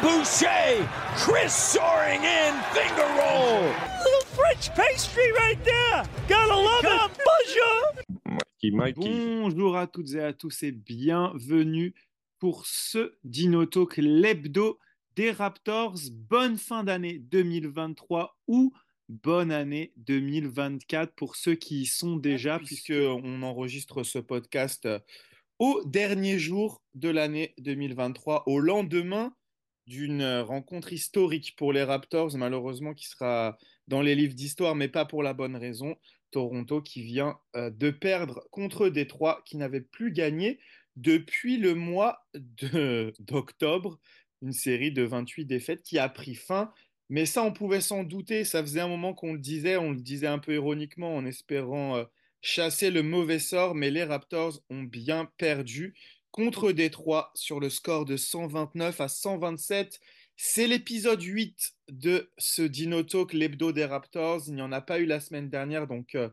[0.00, 0.86] Boucher.
[1.16, 2.54] Chris soaring in.
[2.72, 3.62] Finger roll.
[4.04, 6.04] Little French pastry right there.
[6.28, 7.10] Gotta love it.
[7.18, 8.38] Bonjour.
[8.62, 9.40] Mikey, Mikey.
[9.40, 11.94] Bonjour à toutes et à tous et bienvenue
[12.38, 14.78] pour ce Dino Talk, l'hebdo
[15.16, 15.98] des Raptors.
[16.12, 18.72] Bonne fin d'année 2023 ou
[19.08, 25.00] bonne année 2024 pour ceux qui y sont déjà, puisqu'on enregistre ce podcast euh,
[25.58, 29.32] au dernier jour de l'année 2023, au lendemain
[29.88, 35.06] d'une rencontre historique pour les Raptors, malheureusement qui sera dans les livres d'histoire, mais pas
[35.06, 35.96] pour la bonne raison.
[36.30, 40.60] Toronto qui vient euh, de perdre contre Détroit, qui n'avait plus gagné
[40.96, 42.26] depuis le mois
[43.20, 43.98] d'octobre,
[44.42, 46.70] une série de 28 défaites qui a pris fin.
[47.08, 48.44] Mais ça, on pouvait s'en douter.
[48.44, 49.78] Ça faisait un moment qu'on le disait.
[49.78, 52.04] On le disait un peu ironiquement en espérant euh,
[52.42, 53.74] chasser le mauvais sort.
[53.74, 55.94] Mais les Raptors ont bien perdu
[56.30, 60.00] contre Détroit sur le score de 129 à 127.
[60.36, 64.42] C'est l'épisode 8 de ce Dino Talk, l'hebdo des Raptors.
[64.46, 66.28] Il n'y en a pas eu la semaine dernière, donc euh,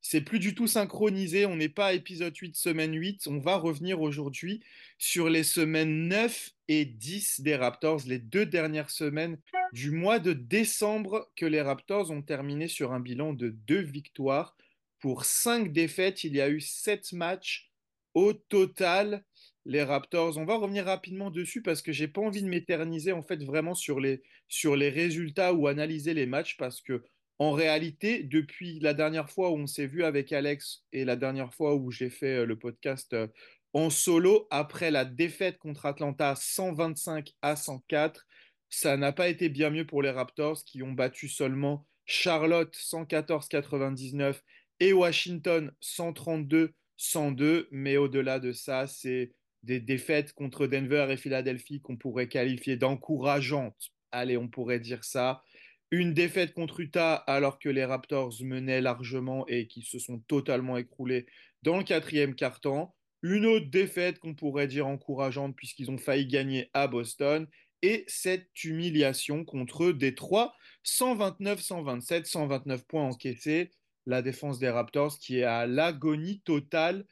[0.00, 1.46] c'est plus du tout synchronisé.
[1.46, 3.26] On n'est pas à épisode 8, semaine 8.
[3.26, 4.62] On va revenir aujourd'hui
[4.98, 9.38] sur les semaines 9 et 10 des Raptors, les deux dernières semaines
[9.72, 14.56] du mois de décembre que les Raptors ont terminé sur un bilan de deux victoires
[15.00, 16.22] pour cinq défaites.
[16.24, 17.70] Il y a eu sept matchs
[18.14, 19.24] au total.
[19.66, 23.22] Les Raptors, on va revenir rapidement dessus parce que j'ai pas envie de m'éterniser en
[23.22, 27.02] fait vraiment sur les, sur les résultats ou analyser les matchs parce que
[27.38, 31.52] en réalité, depuis la dernière fois où on s'est vu avec Alex et la dernière
[31.52, 33.26] fois où j'ai fait euh, le podcast euh,
[33.72, 38.24] en solo, après la défaite contre Atlanta 125 à 104,
[38.70, 44.40] ça n'a pas été bien mieux pour les Raptors qui ont battu seulement Charlotte 114-99
[44.78, 47.66] et Washington 132-102.
[47.72, 49.32] Mais au-delà de ça, c'est
[49.64, 53.90] des défaites contre Denver et Philadelphie qu'on pourrait qualifier d'encourageantes.
[54.12, 55.42] Allez, on pourrait dire ça.
[55.90, 60.76] Une défaite contre Utah alors que les Raptors menaient largement et qui se sont totalement
[60.76, 61.26] écroulés
[61.62, 62.94] dans le quatrième quart-temps.
[63.22, 67.46] Une autre défaite qu'on pourrait dire encourageante puisqu'ils ont failli gagner à Boston.
[67.80, 70.54] Et cette humiliation contre Détroit,
[70.84, 73.70] 129-127, 129 points encaissés.
[74.06, 77.06] La défense des Raptors qui est à l'agonie totale.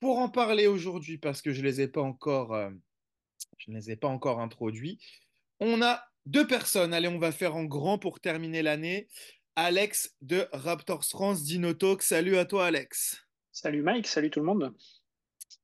[0.00, 2.70] Pour en parler aujourd'hui, parce que je ne les ai pas encore, euh,
[3.58, 4.98] je ne les ai pas encore introduits,
[5.60, 6.94] on a deux personnes.
[6.94, 9.08] Allez, on va faire en grand pour terminer l'année.
[9.56, 12.02] Alex de Raptors France Dinotalk.
[12.02, 13.18] Salut à toi, Alex.
[13.52, 14.74] Salut Mike, salut tout le monde.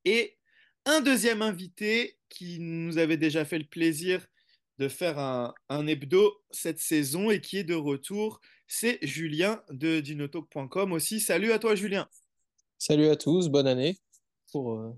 [0.04, 0.36] Et
[0.84, 4.26] un deuxième invité qui nous avait déjà fait le plaisir
[4.78, 10.00] de faire un, un hebdo cette saison et qui est de retour, c'est Julien de
[10.00, 11.20] dinotalk.com aussi.
[11.20, 12.06] Salut à toi, Julien.
[12.78, 13.96] Salut à tous, bonne année
[14.52, 14.92] pour euh,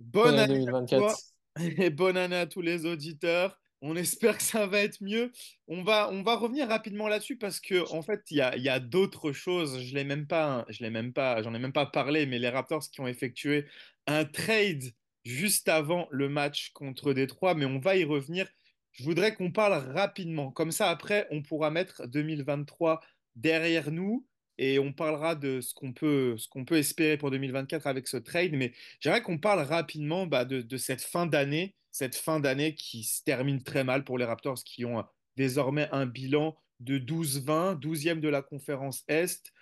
[0.00, 1.00] Bonne bonne année à 2024.
[1.00, 1.14] toi
[1.84, 3.58] et bonne année à tous les auditeurs.
[3.80, 5.30] On espère que ça va être mieux.
[5.68, 8.62] On va, on va revenir rapidement là-dessus parce que en fait, il y a, il
[8.62, 9.80] y a d'autres choses.
[9.80, 12.48] Je l'ai même pas, je l'ai même pas, j'en ai même pas parlé, mais les
[12.48, 13.66] Raptors qui ont effectué
[14.06, 14.82] un trade
[15.24, 18.48] juste avant le match contre Détroit, mais on va y revenir.
[18.92, 20.50] Je voudrais qu'on parle rapidement.
[20.50, 23.00] Comme ça, après, on pourra mettre 2023
[23.36, 24.26] derrière nous
[24.58, 28.52] et on parlera de ce qu'on peut, ce peut espérer pour 2024 avec ce trade.
[28.52, 33.22] Mais j'aimerais qu'on parle rapidement bah, de, cette fin d'année, cette fin d'année qui se
[33.22, 35.04] termine très mal pour les Raptors qui ont
[35.36, 39.52] désormais un bilan de 12-20, 12e de la conférence Est.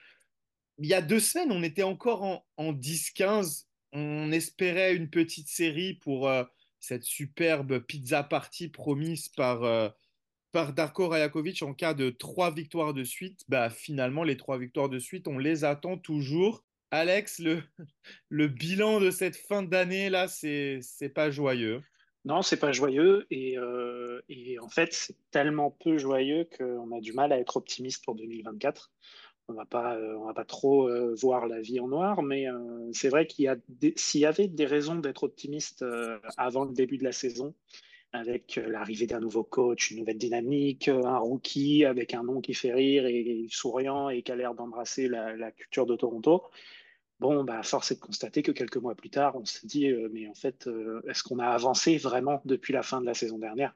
[0.78, 3.64] Il y a deux semaines, on était encore en, en 10-15.
[3.92, 6.44] On espérait une petite série pour euh,
[6.80, 9.88] cette superbe pizza party promise par, euh,
[10.56, 13.42] par Darko Rajakovic en cas de trois victoires de suite.
[13.46, 16.64] Bah, finalement, les trois victoires de suite, on les attend toujours.
[16.90, 17.62] Alex, le,
[18.30, 20.80] le bilan de cette fin d'année, là, c'est,
[21.14, 21.82] pas joyeux.
[22.24, 27.00] Non, c'est pas joyeux et, euh, et en fait, c'est tellement peu joyeux qu'on a
[27.00, 28.90] du mal à être optimiste pour 2024.
[29.48, 32.46] On va pas, euh, on va pas trop euh, voir la vie en noir, mais
[32.94, 33.56] c'est vrai qu'il y a
[33.96, 35.84] s'il y avait des raisons d'être optimiste
[36.38, 37.54] avant le début de la saison,
[38.16, 42.40] avec euh, l'arrivée d'un nouveau coach, une nouvelle dynamique, euh, un rookie avec un nom
[42.40, 46.42] qui fait rire et souriant et qui a l'air d'embrasser la, culture de Toronto.
[47.20, 50.08] Bon, bah, force est de constater que quelques mois plus tard, on s'est dit, euh,
[50.12, 50.68] mais en fait,
[51.08, 53.74] est-ce qu'on a avancé vraiment depuis la fin de la saison dernière?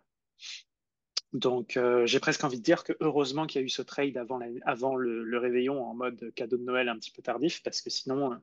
[1.33, 4.97] Donc, j'ai presque envie de dire que heureusement qu'il y a eu ce trade avant,
[4.97, 8.37] le, réveillon en mode cadeau de Noël un petit peu tardif, parce que sinon,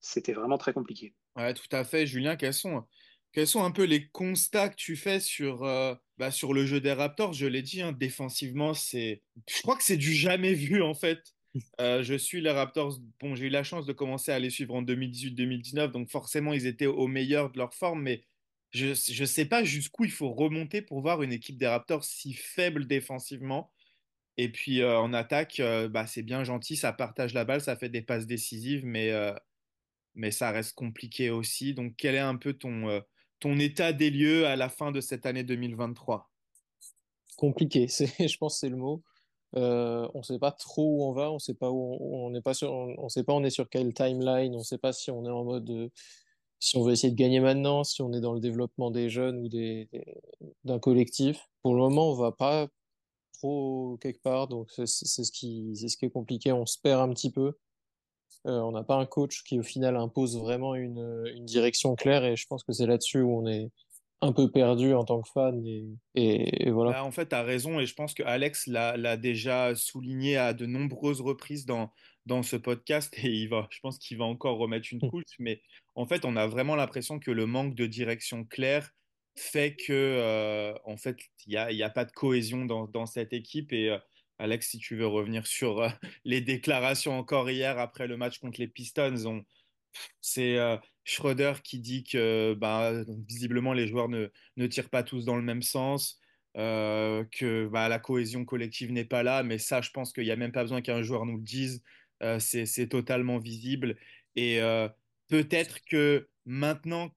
[0.00, 1.14] c'était vraiment très compliqué.
[1.36, 2.04] Ouais, tout à fait.
[2.04, 2.84] Julien, sont,
[3.36, 6.80] quels sont un peu les constats que tu fais sur, euh, bah, sur le jeu
[6.80, 7.34] des Raptors?
[7.34, 11.34] Je l'ai dit, hein, défensivement, c'est, je crois que c'est du jamais vu, en fait.
[11.78, 12.98] Euh, je suis les Raptors.
[13.20, 16.66] Bon, j'ai eu la chance de commencer à les suivre en 2018-2019, donc forcément, ils
[16.66, 18.24] étaient au meilleur de leur forme, mais
[18.70, 22.32] je ne sais pas jusqu'où il faut remonter pour voir une équipe des Raptors si
[22.32, 23.70] faible défensivement.
[24.38, 25.60] Et puis euh, en attaque,
[25.90, 29.12] bah, c'est bien gentil, ça partage la balle, ça fait des passes décisives, mais,
[30.14, 31.74] mais ça reste compliqué aussi.
[31.74, 33.02] Donc, quel est un peu ton,
[33.40, 36.30] ton état des lieux à la fin de cette année 2023
[37.36, 39.02] Compliqué, je pense c'est le mot.
[39.56, 42.42] Euh, on ne sait pas trop où on va, on sait pas où on, n'est
[42.42, 45.10] pas sur, on, sait pas on est sur quelle timeline, on ne sait pas si
[45.10, 45.88] on est en mode euh,
[46.58, 49.38] si on veut essayer de gagner maintenant, si on est dans le développement des jeunes
[49.38, 49.88] ou des,
[50.64, 51.48] d'un collectif.
[51.62, 52.68] Pour le moment, on va pas
[53.34, 55.72] trop quelque part, donc c'est ce qui
[56.02, 56.52] est compliqué.
[56.52, 57.52] On se perd un petit peu.
[58.46, 62.24] Euh, on n'a pas un coach qui au final impose vraiment une, une direction claire
[62.24, 63.70] et je pense que c'est là-dessus où on est
[64.22, 65.64] un peu perdu en tant que fan.
[65.66, 66.92] Et, et, voilà.
[66.92, 70.54] Bah, en fait, tu as raison et je pense que Alex l'a déjà souligné à
[70.54, 71.90] de nombreuses reprises dans,
[72.24, 75.24] dans ce podcast et il va, je pense qu'il va encore remettre une couche.
[75.38, 75.60] mais
[75.94, 78.90] en fait, on a vraiment l'impression que le manque de direction claire
[79.38, 83.04] fait que, euh, en fait, il n'y a, y a, pas de cohésion dans, dans
[83.04, 83.72] cette équipe.
[83.72, 83.98] Et euh,
[84.38, 85.88] Alex, si tu veux revenir sur euh,
[86.24, 89.44] les déclarations encore hier après le match contre les Pistons, on,
[90.20, 92.92] c'est euh, Schroeder qui dit que bah,
[93.26, 94.28] visiblement les joueurs ne,
[94.66, 96.20] tirent pas tous dans le même sens,
[96.56, 100.30] euh, que bah, la cohésion collective n'est pas là, mais ça, je pense qu'il n'y
[100.30, 101.82] a même pas besoin qu'un joueur nous le dise,
[102.38, 103.96] c'est totalement visible.
[104.36, 104.60] Et
[105.28, 107.10] peut-être que maintenant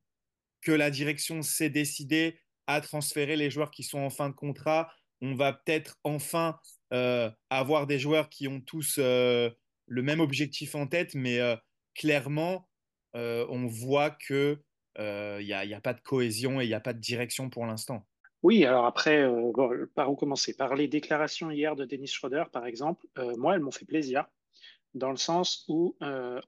[0.62, 4.92] que la direction s'est décidée à transférer les joueurs qui sont en fin de contrat,
[5.22, 6.60] on va peut-être enfin
[7.50, 9.54] avoir des joueurs qui ont tous le
[9.90, 11.40] même objectif en tête, mais
[11.96, 12.70] clairement,
[13.16, 14.58] euh, on voit que
[14.98, 17.66] il euh, n'y a, pas de cohésion et il n'y a pas de direction pour
[17.66, 18.06] l'instant.
[18.44, 20.56] Oui, alors après, euh, par où commencer?
[20.56, 23.06] Par les déclarations hier de Dennis Schroeder, par exemple,
[23.38, 24.26] moi, elles m'ont fait plaisir,
[24.94, 25.96] dans le sens où,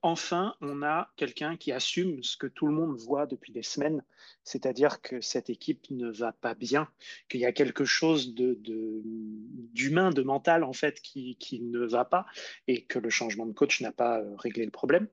[0.01, 4.03] enfin, on a quelqu'un qui assume ce que tout le monde voit depuis des semaines,
[4.43, 6.89] c'est-à-dire que cette équipe ne va pas bien,
[7.29, 12.25] qu'il y a quelque chose d'humain, de, mental, en fait, qui, ne va pas,
[12.67, 15.07] et que le changement de coach n'a pas réglé le problème.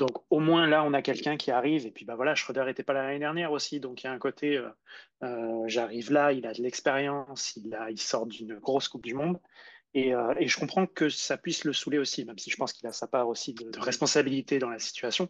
[0.00, 1.86] Donc au moins là, on a quelqu'un qui arrive.
[1.86, 4.12] Et puis bah voilà, Schroeder n'était pas là l'année dernière aussi, donc il y a
[4.12, 4.70] un côté, euh,
[5.22, 9.38] euh, j'arrive là, il a de l'expérience, il sort d'une grosse Coupe du Monde.
[9.96, 12.86] Euh, et, je comprends que ça puisse le saouler aussi, même si je pense qu'il
[12.86, 15.28] a sa part aussi de, responsabilité dans la situation.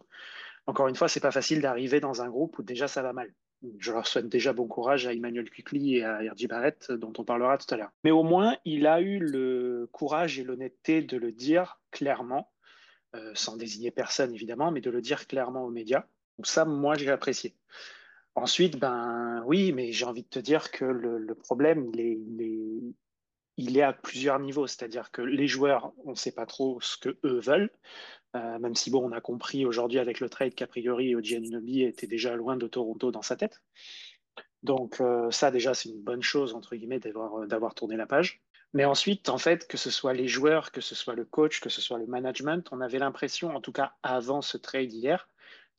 [0.67, 3.33] Encore une fois, c'est pas facile d'arriver dans un groupe où déjà ça va mal.
[3.79, 6.47] Je leur souhaite déjà bon courage à Emmanuel Quickly et à R.J.
[6.47, 7.91] Barrett, dont on parlera tout à l'heure.
[8.03, 12.51] Mais au moins, il a eu le courage et l'honnêteté de le dire clairement
[13.13, 16.05] euh, sans désigner personne évidemment, mais de le dire clairement aux médias.
[16.37, 17.55] Donc ça, moi, j'ai apprécié.
[18.35, 22.41] Ensuite, ben oui, mais j'ai envie de te dire que le, problème, il est, il,
[22.41, 22.93] est,
[23.81, 24.67] à plusieurs niveaux.
[24.67, 27.69] C'est-à-dire que les joueurs, on ne sait pas trop ce que eux veulent.
[28.35, 31.83] Euh, même si bon, on a compris aujourd'hui avec le trade qu'a priori Oji Anunoby
[31.83, 33.61] était déjà loin de Toronto dans sa tête.
[34.63, 38.41] Donc euh, ça déjà c'est une bonne chose entre guillemets d'avoir tourné la page.
[38.73, 41.69] Mais ensuite, en fait, que ce soit les joueurs, que ce soit le coach, que
[41.69, 45.27] ce soit le management, on avait l'impression, en tout cas avant ce trade hier,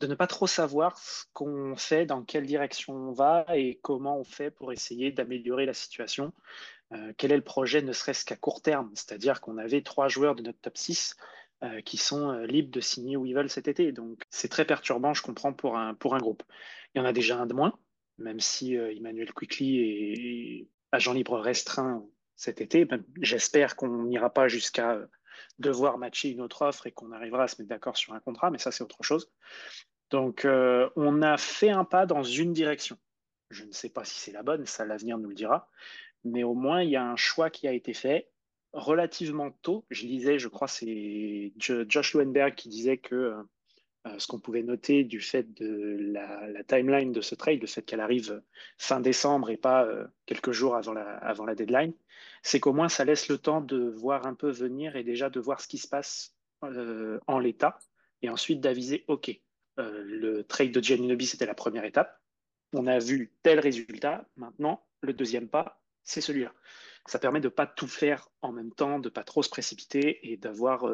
[0.00, 4.18] de ne pas trop savoir ce qu'on fait, dans quelle direction on va et comment
[4.18, 6.34] on fait pour essayer d'améliorer la situation.
[6.94, 8.90] Euh, quel est le projet, ne serait-ce qu'à court terme?
[8.94, 11.16] C'est-à-dire qu'on avait trois joueurs de notre top 6
[11.62, 13.92] euh, qui sont euh, libres de signer où ils veulent cet été.
[13.92, 16.42] Donc c'est très perturbant, je comprends, pour un, pour un groupe.
[16.94, 17.78] Il y en a déjà un de moins,
[18.18, 22.04] même si Emmanuel Quickly est agent libre restreint
[22.36, 22.84] cet été.
[22.84, 24.98] Ben, j'espère qu'on n'ira pas jusqu'à
[25.58, 28.50] devoir matcher une autre offre et qu'on arrivera à se mettre d'accord sur un contrat,
[28.50, 29.30] mais ça c'est autre chose.
[30.10, 32.98] Donc on a fait un pas dans une direction.
[33.48, 35.70] Je ne sais pas si c'est la bonne, ça l'avenir nous le dira,
[36.24, 38.28] mais au moins il y a un choix qui a été fait
[38.72, 39.84] relativement tôt.
[39.90, 43.42] Je lisais, je crois c'est Josh Lowenberg qui disait que euh,
[44.08, 47.82] euh, ce qu'on pouvait noter du fait de la, timeline de ce trade, le fait
[47.82, 48.42] qu'elle arrive
[48.76, 51.92] fin décembre et pas euh, quelques jours avant la, deadline,
[52.42, 55.38] c'est qu'au moins ça laisse le temps de voir un peu venir et déjà de
[55.38, 57.78] voir ce qui se passe euh, en l'état
[58.22, 59.40] et ensuite d'aviser, OK,
[59.76, 62.20] le trade de Giannunobi, c'était la première étape.
[62.72, 64.28] On a vu tel résultat.
[64.36, 66.52] Maintenant, le deuxième pas, c'est celui-là.
[67.06, 69.50] Ça permet de ne pas tout faire en même temps, de ne pas trop se
[69.50, 70.84] précipiter et d'avoir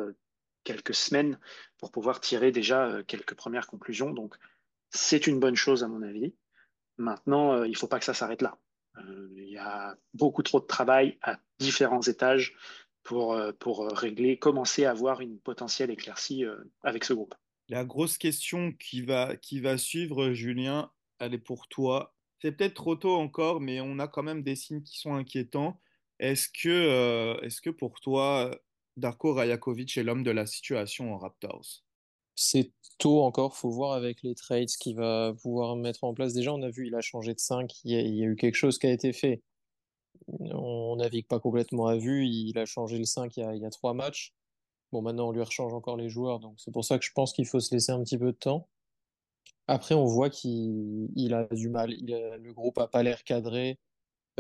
[0.69, 1.39] quelques semaines
[1.79, 4.11] pour pouvoir tirer déjà euh, quelques premières conclusions.
[4.11, 4.35] Donc,
[4.91, 6.35] c'est une bonne chose à mon avis.
[6.99, 8.59] Maintenant, euh, il ne faut pas que ça s'arrête là.
[8.99, 12.55] Euh, il y a beaucoup trop de travail à différents étages
[13.03, 13.33] pour,
[13.97, 16.45] régler, commencer à avoir une potentielle éclaircie
[16.83, 17.35] avec ce groupe.
[17.71, 22.15] La grosse question qui va suivre, Julien, elle est pour toi.
[22.41, 25.81] C'est peut-être trop tôt encore, mais on a quand même des signes qui sont inquiétants.
[26.21, 28.51] Est-ce que, est-ce que pour toi,
[28.97, 31.85] Darko Rajakovic est l'homme de la situation en Raptors?
[32.37, 36.35] C'est tôt encore, faut voir avec les trades qu'il va pouvoir mettre en place.
[36.35, 38.79] Déjà, on a vu, il a changé de 5, il y a, eu quelque chose
[38.79, 39.43] qui a été fait.
[40.29, 43.63] On navigue pas complètement à vue, il a changé le 5 il y a, il
[43.63, 44.35] y a trois matchs.
[44.93, 47.33] Bon, maintenant, on lui rechange encore les joueurs, donc c'est pour ça que je pense
[47.33, 48.69] qu'il faut se laisser un petit peu de temps.
[49.69, 51.91] Après, on voit qu'il il a du mal.
[51.91, 53.79] Le groupe a pas l'air cadré.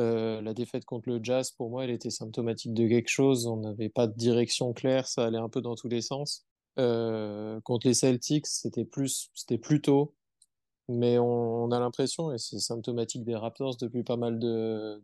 [0.00, 3.46] Euh, la défaite contre le Jazz, pour moi, elle était symptomatique de quelque chose.
[3.46, 6.46] On n'avait pas de direction claire, ça allait un peu dans tous les sens.
[6.78, 10.14] Euh, contre les Celtics, c'était plus, c'était plus tôt,
[10.88, 15.02] mais on, a l'impression, et c'est symptomatique des Raptors depuis pas mal de,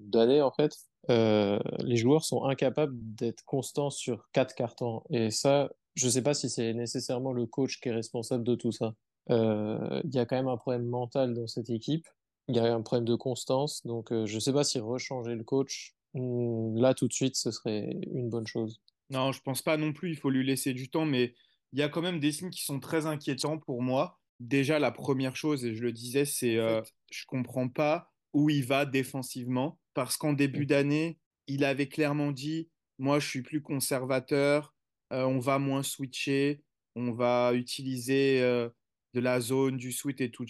[0.00, 0.76] d'années en fait,
[1.10, 5.02] euh, les joueurs sont incapables d'être constants sur quatre cartons.
[5.10, 8.72] Et ça, je sais pas si c'est nécessairement le coach qui est responsable de tout
[8.72, 8.94] ça.
[9.30, 12.06] Euh, Il y a quand même un problème mental dans cette équipe.
[12.48, 13.84] Il y a un problème de constance.
[13.84, 17.50] Donc, euh, je sais pas si rechanger le coach, hmm, là, tout de suite, ce
[17.50, 18.80] serait une bonne chose.
[19.10, 21.34] Non, je pense pas non plus, il faut lui laisser du temps, mais
[21.72, 24.18] il y a quand même des signes qui sont très inquiétants pour moi.
[24.40, 28.64] Déjà, la première chose, et je le disais, c'est euh, je comprends pas où il
[28.64, 32.68] va défensivement, parce qu'en début d'année, il avait clairement dit,
[32.98, 34.74] moi, je suis plus conservateur,
[35.12, 36.62] euh, on va moins switcher,
[36.96, 38.68] on va utiliser euh,
[39.16, 40.46] de la zone, du switch et tout,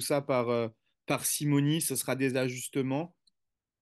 [0.00, 0.68] ça- par, euh,
[1.06, 3.14] par ce sera des ajustements.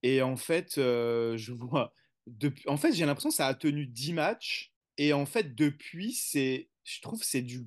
[0.03, 1.93] Et en fait, euh, je vois.
[2.27, 2.67] Depuis...
[2.67, 4.71] En fait, j'ai l'impression que ça a tenu 10 matchs.
[4.97, 7.65] Et en fait, depuis, c'est, je trouve c'est du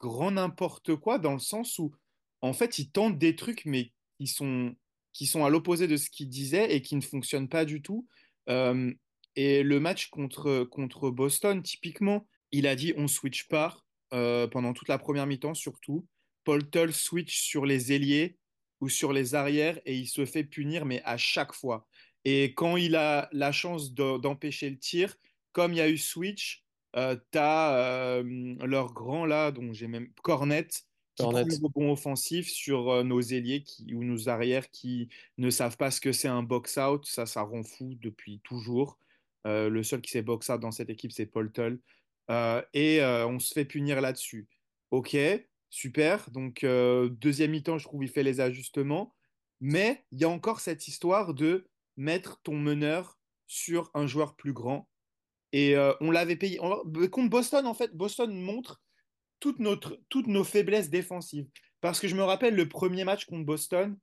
[0.00, 1.92] grand n'importe quoi dans le sens où,
[2.40, 4.76] en fait, il tente des trucs, mais qui sont,
[5.12, 8.06] qui sont à l'opposé de ce qu'il disait et qui ne fonctionnent pas du tout.
[8.48, 8.92] Euh,
[9.34, 14.72] et le match contre, contre Boston, typiquement, il a dit on switch pas euh, pendant
[14.72, 16.06] toute la première mi-temps, surtout.
[16.44, 18.38] Paul Tull switch sur les ailiers
[18.80, 21.86] ou sur les arrières et il se fait punir, mais à chaque fois.
[22.24, 25.16] Et quand il a la chance de- d'empêcher le tir,
[25.52, 26.64] comme il y a eu switch,
[26.96, 28.22] euh, tu as
[28.64, 30.68] leur grand là, dont j'ai même Cornet,
[31.14, 35.08] qui prend le rebond offensif sur euh, nos ailiers qui, ou nos arrières qui
[35.38, 37.06] ne savent pas ce que c'est un box-out.
[37.06, 38.98] Ça, ça rend fou depuis toujours.
[39.46, 41.80] Euh, le seul qui sait box-out dans cette équipe, c'est Paul Tull.
[42.30, 44.48] Euh, et euh, on se fait punir là-dessus.
[44.90, 45.16] Ok,
[45.70, 46.30] super.
[46.30, 49.14] Donc, euh, deuxième mi-temps, je trouve il fait les ajustements.
[49.60, 54.52] Mais il y a encore cette histoire de mettre ton meneur sur un joueur plus
[54.52, 54.88] grand.
[55.52, 56.58] Et on l'avait payé.
[56.60, 58.82] on- contre Boston, en fait, Boston montre
[59.40, 59.58] toutes,
[60.10, 61.46] toutes nos faiblesses défensives.
[61.80, 63.96] Parce que je me rappelle le premier match contre Boston,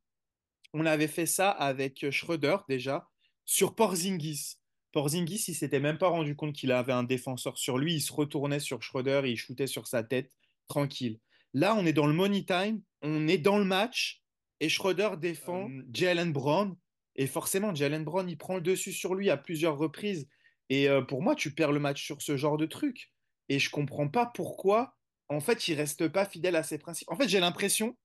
[0.74, 3.08] on avait fait ça avec Schroeder déjà,
[3.46, 4.56] sur Porzingis.
[4.94, 7.96] Porzingis, il s'était même pas rendu compte qu'il avait un défenseur sur lui.
[7.96, 10.32] Il se retournait sur Schroeder et il shootait sur sa tête,
[10.68, 11.20] tranquille.
[11.54, 14.24] Là, on est dans le money time, on est dans le match
[14.60, 16.76] et Schroeder défend euh, Jalen Brown.
[17.16, 20.28] Et forcément, Jalen Brown, il prend le dessus sur lui à plusieurs reprises.
[20.70, 23.12] Et euh, pour moi, tu perds le match sur ce genre de truc.
[23.50, 24.96] Et je comprends pas pourquoi,
[25.28, 27.12] en fait, il reste pas fidèle à ses principes.
[27.12, 27.98] En fait, j'ai l'impression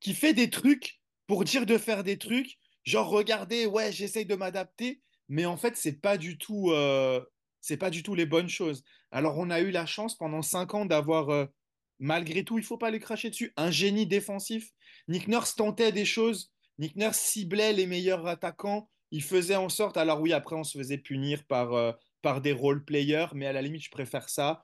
[0.00, 4.34] qu'il fait des trucs pour dire de faire des trucs, genre regardez, ouais, j'essaye de
[4.34, 5.00] m'adapter,
[5.32, 7.24] mais en fait, c'est pas du tout, euh,
[7.62, 8.84] c'est pas du tout les bonnes choses.
[9.10, 11.46] Alors, on a eu la chance pendant cinq ans d'avoir, euh,
[11.98, 14.68] malgré tout, il faut pas les cracher dessus, un génie défensif.
[15.08, 19.96] Nick Nurse tentait des choses, Nick Nurse ciblait les meilleurs attaquants, il faisait en sorte,
[19.96, 23.54] alors oui, après, on se faisait punir par, euh, par des role players, mais à
[23.54, 24.62] la limite, je préfère ça.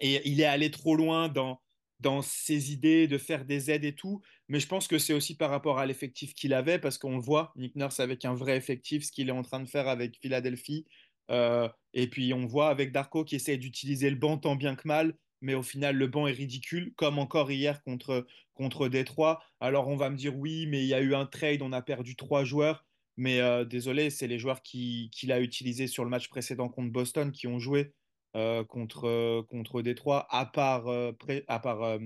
[0.00, 1.62] Et il est allé trop loin dans,
[2.00, 4.20] dans ses idées de faire des aides et tout.
[4.48, 7.22] Mais je pense que c'est aussi par rapport à l'effectif qu'il avait, parce qu'on le
[7.22, 10.18] voit, Nick Nurse avec un vrai effectif, ce qu'il est en train de faire avec
[10.20, 10.86] Philadelphie.
[11.30, 14.86] Euh, et puis on voit avec Darko qui essaie d'utiliser le banc tant bien que
[14.86, 19.42] mal, mais au final le banc est ridicule, comme encore hier contre, contre Détroit.
[19.60, 21.82] Alors on va me dire oui, mais il y a eu un trade, on a
[21.82, 22.84] perdu trois joueurs.
[23.16, 26.92] Mais euh, désolé, c'est les joueurs qu'il qui a utilisés sur le match précédent contre
[26.92, 27.92] Boston qui ont joué
[28.36, 31.12] euh, contre, euh, contre Détroit, à part, euh,
[31.48, 31.98] à part euh,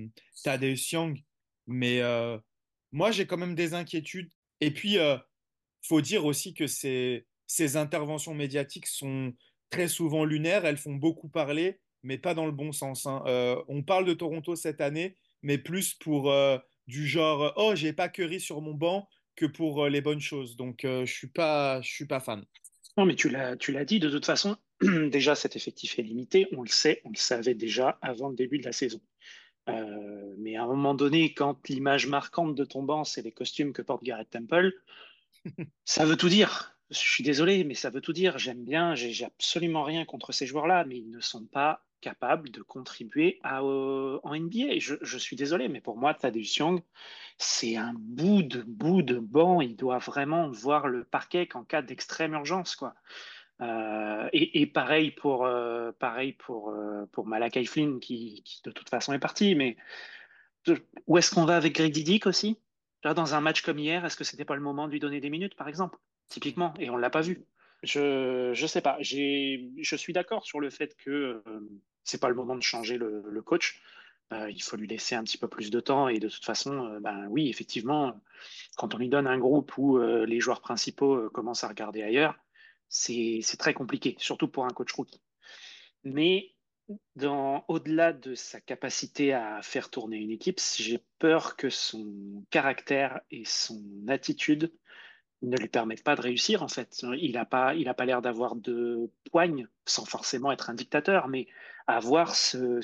[0.44, 1.18] Tadeusz Young.
[1.66, 2.00] Mais
[2.92, 4.30] moi, j'ai quand même des inquiétudes.
[4.60, 5.20] Et puis, il
[5.82, 9.32] faut dire aussi que ces, ces interventions médiatiques sont
[9.70, 10.64] très souvent lunaires.
[10.64, 13.06] Elles font beaucoup parler, mais pas dans le bon sens.
[13.06, 13.22] hein.
[13.68, 16.32] On parle de Toronto cette année, mais plus pour
[16.88, 20.56] du genre Oh, j'ai pas Curry sur mon banc que pour les bonnes choses.
[20.56, 22.44] Donc, je suis pas, suis pas fan.
[22.96, 24.56] Non, mais tu l'as dit, de toute façon,
[25.10, 28.58] déjà cet effectif est limité, on le sait, on le savait déjà avant le début
[28.58, 29.00] de la saison.
[29.68, 33.72] Euh, mais à un moment donné, quand l'image marquante de ton banc, c'est les costumes
[33.72, 34.72] que porte Garrett Temple,
[35.84, 36.76] ça veut tout dire.
[36.90, 38.38] Je suis désolé, mais ça veut tout dire.
[38.38, 42.62] J'aime bien, j'ai absolument rien contre ces joueurs-là, mais ils ne sont pas capables de
[42.62, 44.78] contribuer à, euh, en NBA.
[44.78, 46.80] Je, je suis désolé, mais pour moi, Tadeusz Young,
[47.38, 49.60] c'est un bout de bout de banc.
[49.60, 52.94] Il doit vraiment voir le parquet qu'en cas d'extrême urgence, quoi.
[53.60, 55.48] Et, pareil pour,
[55.98, 56.74] pareil pour,
[57.12, 59.54] pour Malakai Flynn, qui, de toute façon est parti.
[59.54, 59.76] Mais
[61.06, 62.58] où est-ce qu'on va avec Greg Didick aussi?
[63.02, 65.30] Dans un match comme hier, est-ce que c'était pas le moment de lui donner des
[65.30, 65.98] minutes, par exemple?
[66.28, 67.44] Typiquement, et on ne l'a pas vu.
[67.82, 68.98] Je ne sais pas.
[69.00, 71.60] Je suis d'accord sur le fait que ce
[72.04, 73.80] c'est pas le moment de changer le coach.
[74.32, 76.08] Euh, il faut lui laisser un petit peu plus de temps.
[76.08, 78.20] Et de toute façon, euh, ben oui, effectivement,
[78.76, 82.38] quand on lui donne un groupe où euh, les joueurs principaux commencent à regarder ailleurs,
[82.90, 85.22] c'est très compliqué, surtout pour un coach rookie.
[86.04, 86.54] Mais
[87.68, 93.44] au-delà de sa capacité à faire tourner une équipe, j'ai peur que son caractère et
[93.44, 94.72] son attitude
[95.42, 97.04] ne lui permettent pas de réussir en fait.
[97.18, 101.46] Il n'a pas, l'air d'avoir de poigne, sans forcément être un dictateur, mais
[101.86, 102.80] avoir ce,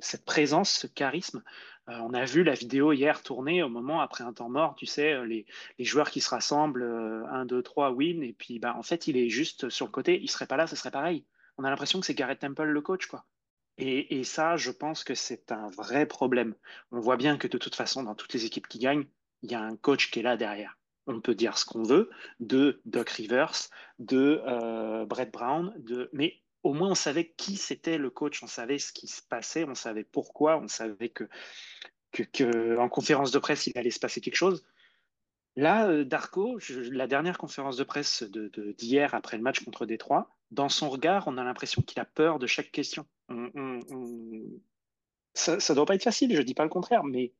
[0.00, 1.42] cette présence, ce charisme.
[1.88, 4.86] Euh, on a vu la vidéo hier tourner au moment après un temps mort, tu
[4.86, 5.46] sais, euh, les,
[5.78, 6.82] joueurs qui se rassemblent,
[7.30, 10.18] 1, 2, 3, win, et puis bah, en fait il est juste sur le côté,
[10.20, 11.24] il serait pas là, ce serait pareil.
[11.58, 13.26] On a l'impression que c'est Garrett Temple le coach, quoi.
[13.76, 16.54] Et, et ça, je pense que c'est un vrai problème.
[16.92, 19.06] On voit bien que de toute façon, dans toutes les équipes qui gagnent,
[19.42, 22.10] il y a un coach qui est là derrière on peut dire ce qu'on veut,
[22.40, 23.52] de Doc Rivers,
[23.98, 26.08] de euh, Brett Brown, de...
[26.12, 29.64] mais au moins on savait qui c'était le coach, on savait ce qui se passait,
[29.64, 31.24] on savait pourquoi, on savait que,
[32.10, 34.66] que, en conférence de presse il allait se passer quelque chose.
[35.56, 36.58] Là, euh, Darko,
[36.90, 41.38] la dernière conférence de presse d'hier après le match contre Détroit, dans son regard, on
[41.38, 43.06] a l'impression qu'il a peur de chaque question.
[45.34, 47.32] Ça ne doit pas être facile, je ne dis pas le contraire, mais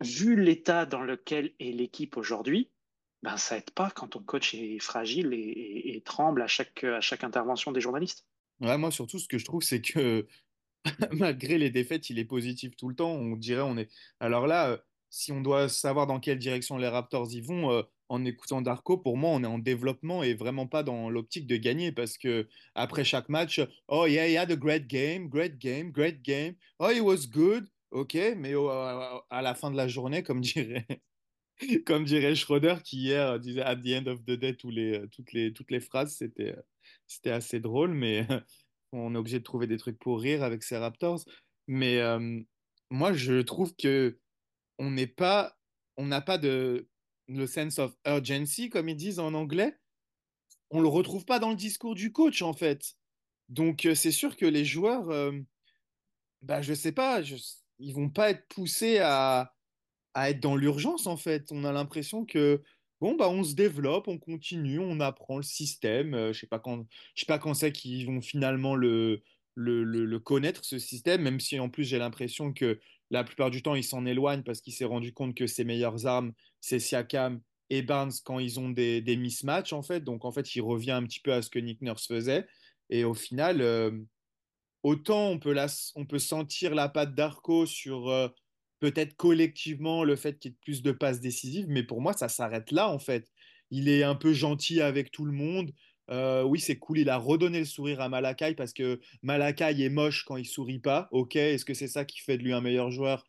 [0.00, 2.70] vu l'état dans lequel est l'équipe aujourd'hui,
[3.26, 7.24] ben, ça aide pas quand ton coach est fragile et, tremble à chaque, à chaque
[7.24, 8.24] intervention des journalistes.
[8.60, 10.28] Ouais, moi, surtout, ce que je trouve, c'est que
[11.10, 13.10] malgré les défaites, il est positif tout le temps.
[13.10, 13.90] On dirait, on est.
[14.20, 14.76] Alors là, euh,
[15.10, 18.96] si on doit savoir dans quelle direction les Raptors y vont, euh, en écoutant Darko,
[18.96, 22.46] pour moi, on est en développement et vraiment pas dans l'optique de gagner parce que
[22.76, 26.54] après chaque match, oh yeah, he had a great game, great game, great game.
[26.78, 27.68] Oh, it was good.
[27.90, 28.54] Ok, mais
[29.30, 30.86] à la fin de la journée, comme dirait,
[31.86, 35.52] comme dirait Schroeder, qui hier disait at the end of the day les, toutes, les,
[35.52, 36.56] toutes les phrases, c'était,
[37.06, 38.26] c'était assez drôle, mais
[38.92, 41.24] on est obligé de trouver des trucs pour rire avec ces Raptors.
[41.66, 42.40] Mais euh,
[42.90, 44.18] moi, je trouve que
[44.78, 45.56] on n'est pas,
[45.96, 46.88] on n'a pas de
[47.28, 49.76] le sense of urgency, comme ils disent en anglais.
[50.70, 52.96] On le retrouve pas dans le discours du coach, en fait.
[53.48, 55.32] Donc, euh, c'est sûr que les joueurs, euh,
[56.42, 57.36] bah, je sais pas, je,
[57.78, 59.55] ils vont pas être poussés à,
[60.16, 61.52] à être dans l'urgence en fait.
[61.52, 62.62] On a l'impression que
[63.00, 66.14] bon bah on se développe, on continue, on apprend le système.
[66.14, 69.22] Euh, je sais pas quand, je sais pas quand c'est qu'ils vont finalement le,
[69.54, 73.62] le, le, connaître ce système, même si en plus j'ai l'impression que la plupart du
[73.62, 77.40] temps il s'en éloigne parce qu'il s'est rendu compte que ses meilleures armes c'est Siakam
[77.68, 80.00] et Barnes quand ils ont des, des mismatchs en fait.
[80.00, 82.46] Donc en fait il revient un petit peu à ce que Nick Nurse faisait
[82.88, 83.90] et au final euh,
[84.82, 85.54] autant on peut,
[85.94, 88.28] on peut sentir la patte d'Arco sur euh,
[88.78, 92.28] peut-être collectivement le fait qu'il y ait plus de passes décisives, mais pour moi, ça
[92.28, 93.28] s'arrête là en fait.
[93.70, 95.72] Il est un peu gentil avec tout le monde.
[96.10, 99.88] Euh, oui, c'est cool, il a redonné le sourire à Malakai parce que Malakai est
[99.88, 101.08] moche quand il sourit pas.
[101.10, 103.24] Ok, est-ce que c'est ça qui fait de lui un meilleur joueur?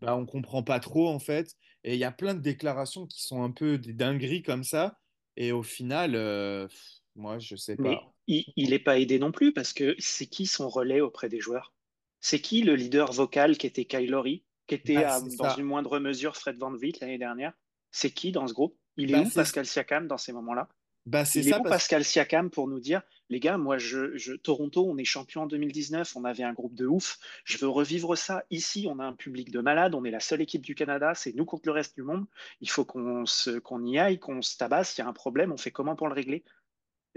[0.00, 1.54] Bah, On comprend pas trop en fait.
[1.82, 4.98] Et il y a plein de déclarations qui sont un peu des dingueries comme ça.
[5.36, 6.68] Et au final, euh,
[7.16, 10.68] moi, je sais pas il n'est pas aidé non plus parce que c'est qui son
[10.68, 11.72] relais auprès des joueurs?
[12.20, 16.36] C'est qui le leader vocal qui était Kylori, qui était bah, dans une moindre mesure
[16.36, 17.52] Fred Van Vliet l'année dernière
[17.90, 18.76] C'est qui dans ce groupe?
[18.96, 20.68] Il est bah, où Pascal Siakam dans ces moments-là?
[21.06, 25.04] Bah, c'est ça, Pascal Siakam pour nous dire les gars, moi, je, Toronto, on est
[25.04, 28.42] champion en 2019, on avait un groupe de ouf, je veux revivre ça.
[28.50, 31.32] Ici, on a un public de malades, on est la seule équipe du Canada, c'est
[31.34, 32.26] nous contre le reste du monde.
[32.60, 33.24] Il faut qu'on
[33.62, 34.98] qu'on y aille, qu'on se tabasse.
[34.98, 36.44] Il y a un problème, on fait comment pour le régler?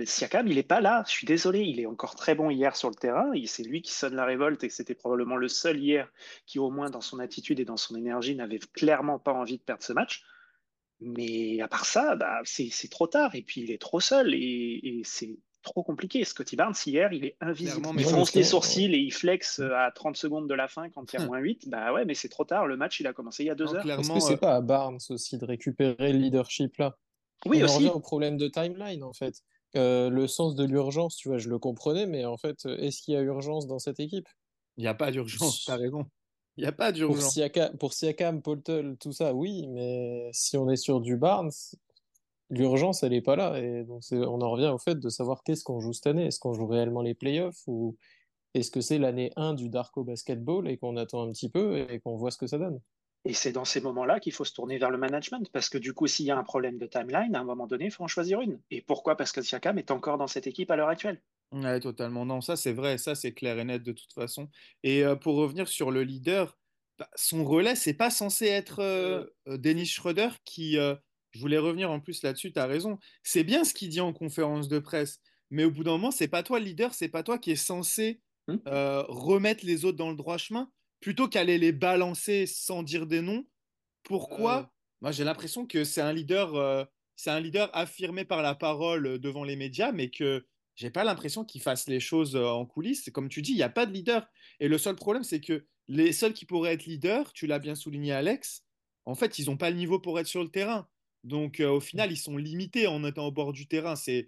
[0.03, 1.03] Siakam, il n'est pas là.
[1.07, 3.31] Je suis désolé, il est encore très bon hier sur le terrain.
[3.45, 6.11] C'est lui qui sonne la révolte et c'était probablement le seul hier
[6.47, 9.63] qui, au moins dans son attitude et dans son énergie, n'avait clairement pas envie de
[9.63, 10.23] perdre ce match.
[10.99, 15.01] Mais à part ça, bah, c'est trop tard et puis il est trop seul et,
[15.03, 16.25] c'est trop compliqué.
[16.25, 17.87] Scotty Barnes, hier, il est invisible.
[17.97, 21.13] Il fronce les sourcils et il flex euh, à 30 secondes de la fin quand
[21.13, 21.69] il y a moins 8.
[21.69, 22.67] Bah ouais, mais c'est trop tard.
[22.67, 23.87] Le match, il a commencé il y a deux heures.
[23.87, 26.97] Est-ce que c'est euh, pas à Barnes aussi de récupérer le leadership là?
[27.45, 27.75] Oui, On aussi.
[27.75, 29.41] revient au problème de timeline en fait.
[29.75, 33.15] Euh, le sens de l'urgence, tu vois, je le comprenais, mais en fait, est-ce qu'il
[33.15, 34.27] y a urgence dans cette équipe?
[34.77, 36.05] Il n'y a pas d'urgence, t'as raison.
[36.57, 37.23] Il n'y a pas d'urgence.
[37.23, 41.51] Pour Siakam, pour Siakam, Poltel, tout ça, oui, mais si on est sur du Barnes,
[42.51, 43.59] l'urgence, elle n'est pas là.
[43.59, 46.27] Et donc, on en revient au fait de savoir qu'est-ce qu'on joue cette année.
[46.27, 47.97] Est-ce qu'on joue réellement les playoffs ou
[48.53, 51.99] est-ce que c'est l'année 1 du Darko Basketball et qu'on attend un petit peu et
[51.99, 52.79] qu'on voit ce que ça donne?
[53.25, 55.93] Et c'est dans ces moments-là qu'il faut se tourner vers le management, parce que du
[55.93, 58.07] coup, s'il y a un problème de timeline, à un moment donné, il faut en
[58.07, 58.61] choisir une.
[58.69, 59.15] Et pourquoi?
[59.15, 61.21] Parce que Siakam est encore dans cette équipe à l'heure actuelle.
[61.51, 62.25] Ouais, totalement.
[62.25, 64.49] Non, ça c'est vrai, ça c'est clair et net de toute façon.
[64.81, 66.57] Et euh, pour revenir sur le leader,
[66.97, 70.73] bah, son relais, c'est pas censé être euh, euh, Dennis Schroeder qui.
[70.75, 72.97] je voulais revenir en plus là-dessus, tu as raison.
[73.21, 75.19] C'est bien ce qu'il dit en conférence de presse,
[75.51, 77.55] mais au bout d'un moment, c'est pas toi le leader, c'est pas toi qui est
[77.55, 78.57] censé Hmm.
[79.07, 80.69] remettre les autres dans le droit chemin
[81.03, 83.45] plutôt qu'aller les balancer sans dire des noms.
[84.03, 86.87] Pourquoi Moi, j'ai l'impression que c'est un leader,
[87.17, 91.43] c'est un leader affirmé par la parole devant les médias, mais que j'ai pas l'impression
[91.43, 93.09] qu'il fasse les choses en coulisses.
[93.11, 94.25] Comme tu dis, il n'y a pas de leader.
[94.61, 97.75] Et le seul problème, c'est que les seuls qui pourraient être leaders, tu l'as bien
[97.75, 98.63] souligné, Alex,
[99.03, 100.87] en fait, ils n'ont pas le niveau pour être sur le terrain.
[101.25, 103.97] Donc, au final, ils sont limités en étant au bord du terrain.
[103.97, 104.27] C'est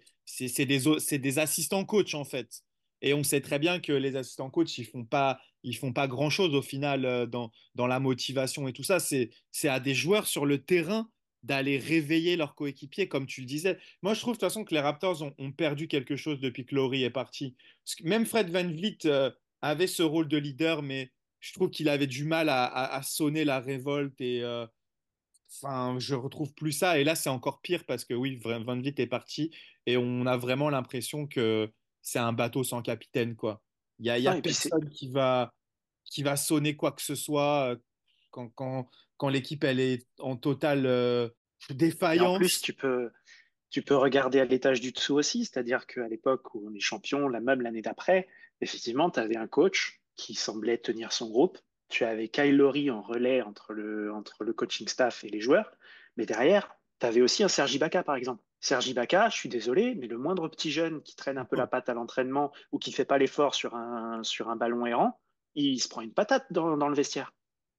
[0.58, 2.62] des, des assistants coach, en fait.
[3.00, 6.06] Et on sait très bien que les assistants coach, ils font pas, ils font pas
[6.06, 9.00] grand chose au final euh, dans, dans la motivation et tout ça.
[9.00, 9.30] C'est,
[9.64, 11.10] à des joueurs sur le terrain
[11.42, 13.78] d'aller réveiller leurs coéquipiers, comme tu le disais.
[14.02, 16.74] Moi, je trouve de toute façon que les Raptors ont, perdu quelque chose depuis que
[16.74, 17.56] Laurie est parti.
[18.04, 22.06] même Fred Van Vliet euh, avait ce rôle de leader, mais je trouve qu'il avait
[22.06, 24.66] du mal à, à, sonner la révolte et euh,
[25.50, 26.98] enfin, je retrouve plus ça.
[27.00, 29.50] Et là, c'est encore pire parce que oui, Van Vliet est parti
[29.86, 33.62] et on a vraiment l'impression que c'est un bateau sans capitaine, quoi.
[33.98, 35.52] Il n'y a, y a personne qui va,
[36.04, 37.76] qui va sonner quoi que ce soit euh,
[38.30, 41.28] quand, quand, quand l'équipe elle est en totale euh,
[41.70, 42.36] défaillance.
[42.36, 43.10] en plus, tu peux,
[43.70, 47.28] tu peux regarder à l'étage du dessous aussi, c'est-à-dire qu'à l'époque où on est champion,
[47.28, 48.28] la même l'année d'après,
[48.60, 51.58] effectivement, tu avais un coach qui semblait tenir son groupe.
[51.88, 55.70] Tu avais Kyle Lowry en relais entre le, entre le coaching staff et les joueurs.
[56.16, 58.42] Mais derrière, tu avais aussi un Sergi Baca, par exemple.
[58.60, 61.66] Sergi Baca, je suis désolé, mais le moindre petit jeune qui traîne un peu la
[61.66, 65.20] patte à l'entraînement ou qui fait pas l'effort sur un, sur un ballon errant,
[65.54, 67.32] il se prend une patate dans, dans le vestiaire.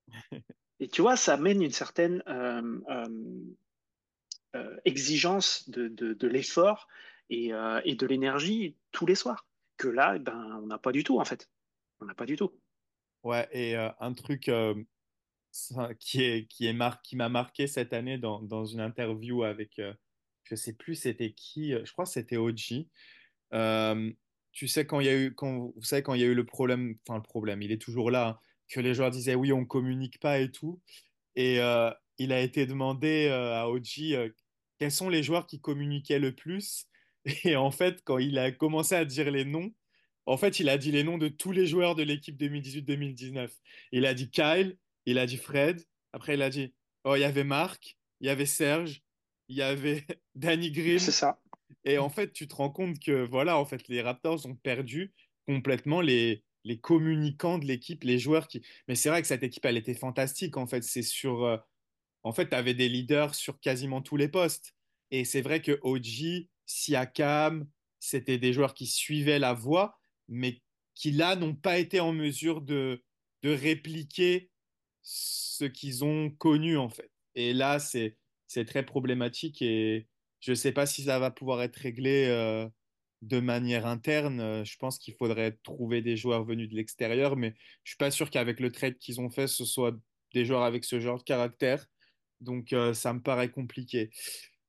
[0.80, 3.06] Et tu vois, ça amène une certaine euh, euh,
[4.56, 6.88] euh, exigence de, de, de l'effort
[7.30, 7.52] et,
[7.84, 9.48] et, de l'énergie tous les soirs.
[9.76, 11.50] Que là, ben, on n'a pas du tout, en fait.
[12.00, 12.54] On n'a pas du tout.
[13.24, 14.50] Ouais, et un truc
[16.00, 19.82] qui est qui est mar qui m'a marqué cette année dans, dans une interview avec
[20.49, 22.88] je sais plus c'était qui euh, je crois que c'était OG
[24.51, 26.33] tu sais quand il y a eu quand vous savez quand il y a eu
[26.33, 29.53] le problème enfin le problème il est toujours là hein, que les joueurs disaient oui
[29.53, 30.81] on communique pas et tout
[31.36, 31.60] et
[32.17, 34.33] il a été demandé à OG
[34.79, 36.88] quels sont les joueurs qui communiquaient le plus?
[37.43, 39.71] Et en fait quand il a commencé à dire les noms
[40.27, 43.49] en fait, il a dit les noms de tous les joueurs de l'équipe 2018-2019.
[43.93, 45.81] Il a dit Kyle, il a dit Fred.
[46.12, 46.73] Après, il a dit
[47.05, 49.01] Oh, il y avait Marc, il y avait Serge,
[49.47, 50.05] il y avait
[50.36, 50.99] Danny Green.
[50.99, 51.41] C'est ça.
[51.86, 55.13] Et en fait, tu te rends compte que voilà, en fait, les Raptors ont perdu
[55.47, 58.62] complètement les, les communicants de l'équipe, les joueurs qui.
[58.88, 60.57] Mais c'est vrai que cette équipe, elle était fantastique.
[60.57, 61.43] En fait, c'est sur.
[61.45, 61.57] Euh,
[62.23, 64.75] En fait, tu avais des leaders sur quasiment tous les postes.
[65.12, 70.62] Et c'est vrai que OG, Siakam, c'était des joueurs qui suivaient la voie, mais
[70.95, 73.03] qui là n'ont pas été en mesure de,
[73.43, 74.51] de répliquer
[75.01, 77.12] ce qu'ils ont connu en fait.
[77.36, 80.07] Et là, c'est c'est très problématique et
[80.39, 82.67] je ne sais pas si ça va pouvoir être réglé euh,
[83.21, 84.39] de manière interne.
[84.39, 88.12] Euh, je pense qu'il faudrait trouver des joueurs venus de l'extérieur, mais je suis pas
[88.12, 89.95] sûr qu'avec le trade qu'ils ont fait, ce soit
[90.33, 91.86] des joueurs avec ce genre de caractère.
[92.41, 94.12] Donc euh, ça me paraît compliqué.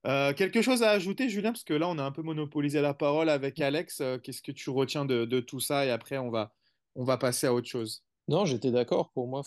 [0.04, 3.28] quelque chose à ajouter, Julien, parce que là, on a un peu monopolisé la parole
[3.28, 4.02] avec Alex.
[4.22, 5.84] Qu'est-ce que tu retiens de, de, tout ça?
[5.84, 6.54] Et après, on va,
[6.94, 8.02] on va passer à autre chose.
[8.28, 9.10] Non, j'étais d'accord.
[9.12, 9.42] Pour moi,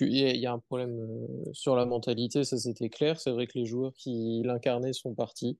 [0.00, 3.20] il y a un problème euh, sur la mentalité, ça c'était clair.
[3.20, 5.58] C'est vrai que les joueurs qui l'incarnaient sont partis,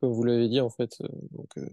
[0.00, 1.00] comme vous l'avez dit en fait.
[1.00, 1.68] Euh, donc, euh,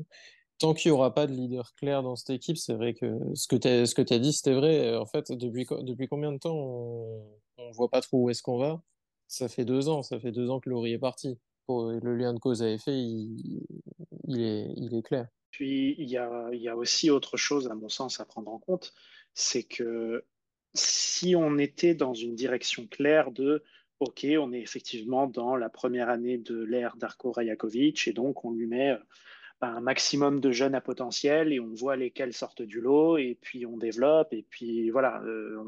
[0.58, 3.47] tant qu'il n'y aura pas de leader clair dans cette équipe, c'est vrai que ce
[3.47, 3.55] que
[4.01, 4.95] tu as dit, c'était vrai.
[4.95, 5.67] En fait, depuis,
[6.08, 7.23] combien de temps on,
[7.60, 8.82] on voit pas trop où est-ce qu'on va?
[9.27, 10.01] Ça fait deux ans.
[10.01, 11.38] Ça fait deux ans que Laurie est parti.
[11.67, 13.62] le lien de cause à effet, il,
[14.27, 15.27] est, clair.
[15.51, 18.95] Puis il y a aussi autre chose, à mon sens, à prendre en compte
[19.39, 20.23] c'est que
[20.73, 23.63] si on était dans une direction claire de
[23.99, 28.52] OK, on est effectivement dans la première année de l'ère d'Arko Rajakovic et donc on
[28.52, 28.97] lui met euh,
[29.62, 33.65] un maximum de jeunes à potentiel et on voit lesquels sortent du lot et puis
[33.65, 35.62] on développe et puis voilà, euh,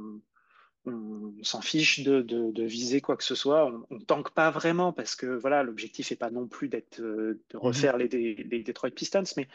[0.86, 3.66] on, s'en fiche de, viser quoi que ce soit.
[3.90, 7.42] On, ne tanque pas vraiment parce que voilà, l'objectif n'est pas non plus d'être euh,
[7.50, 8.08] de refaire mhm.
[8.12, 9.48] les, les, Detroit Pistons, mais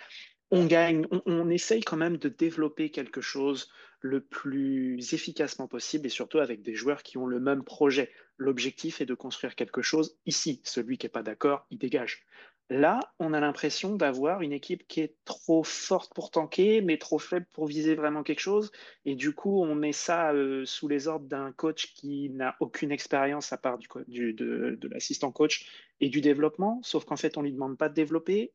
[0.50, 3.68] on gagne, on, essaye quand même de développer quelque chose
[4.00, 8.12] le plus efficacement possible et surtout avec des joueurs qui ont le même projet.
[8.36, 10.60] L'objectif est de construire quelque chose ici.
[10.64, 12.24] Celui qui n'est pas d'accord, il dégage.
[12.68, 17.20] Là, on a l'impression d'avoir une équipe qui est trop forte pour tanker, mais trop
[17.20, 18.72] faible pour viser vraiment quelque chose.
[19.04, 22.90] Et du coup, on met ça euh, sous les ordres d'un coach qui n'a aucune
[22.90, 26.80] expérience à part du, de, l'assistant coach et du développement.
[26.82, 28.52] Sauf qu'en fait, on lui demande pas de développer.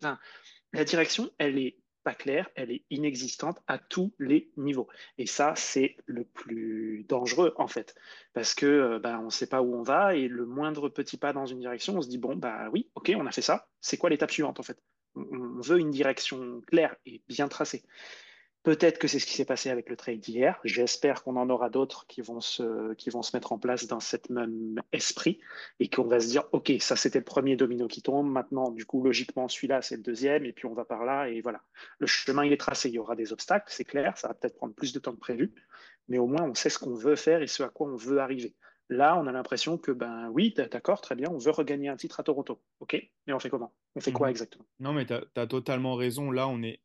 [0.74, 4.88] La direction, elle est pas claire, elle est inexistante à tous les niveaux.
[5.18, 7.96] Et ça, c'est le plus dangereux, en fait,
[8.34, 11.18] parce que euh, bah, on ne sait pas où on va, et le moindre petit
[11.18, 13.68] pas dans une direction, on se dit, bon, bah oui, ok, on a fait ça,
[13.80, 14.82] c'est quoi l'étape suivante, en fait?
[15.16, 17.84] On veut une direction claire et bien tracée.
[18.64, 20.60] Peut-être que c'est ce qui s'est passé avec le trade d'hier.
[20.64, 24.00] J'espère qu'on en aura d'autres qui, vont se, qui vont se mettre en place dans
[24.00, 25.40] cet même esprit
[25.80, 28.30] et qu'on va se dire, OK, ça c'était le premier domino qui tombe.
[28.30, 31.42] Maintenant, du coup, logiquement, celui-là, c'est le deuxième et puis on va par là et
[31.42, 31.62] voilà.
[31.98, 32.90] Le chemin, il est tracé.
[32.90, 34.16] Il y aura des obstacles, c'est clair.
[34.18, 35.54] Ça va peut-être prendre plus de temps que prévu,
[36.08, 38.20] mais au moins, on sait ce qu'on veut faire et ce à quoi on veut
[38.20, 38.56] arriver.
[38.92, 42.20] Là, on a l'impression que, ben oui, d'accord, très bien, on veut regagner un titre
[42.20, 42.62] à Toronto.
[42.82, 43.74] OK, mais on fait comment?
[43.96, 44.32] On fait quoi mhm.
[44.32, 44.66] exactement?
[44.82, 46.30] Non, mais tu as, totalement raison.
[46.30, 46.82] Là, on est,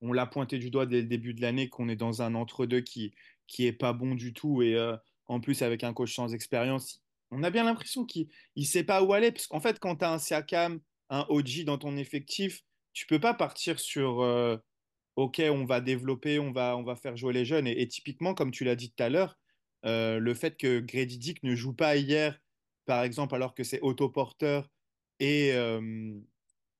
[0.00, 2.80] on l'a pointé du doigt dès le début de l'année qu'on est dans un entre-deux
[2.80, 3.14] qui
[3.46, 4.62] qui est pas bon du tout.
[4.62, 8.62] Et euh, en plus avec un coach sans expérience, on a bien l'impression qu'il ne
[8.62, 9.32] sait pas où aller.
[9.32, 10.80] Parce qu'en fait quand tu as un Siakam,
[11.10, 14.56] un OG dans ton effectif, tu peux pas partir sur euh,
[15.16, 17.66] OK, on va développer, on va faire jouer les jeunes.
[17.66, 19.38] Et, typiquement comme tu l'as dit tout à l'heure,
[19.84, 22.40] euh, le fait que Grady Dick ne joue pas hier
[22.86, 24.70] par exemple alors que c'est autoporteur
[25.20, 25.52] et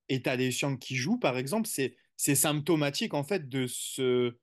[0.08, 3.66] et tu as des chiens qui jouent par exemple, c'est c'est symptomatique en fait de
[3.66, 4.36] ce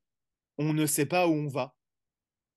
[0.57, 1.75] on ne sait pas où on va.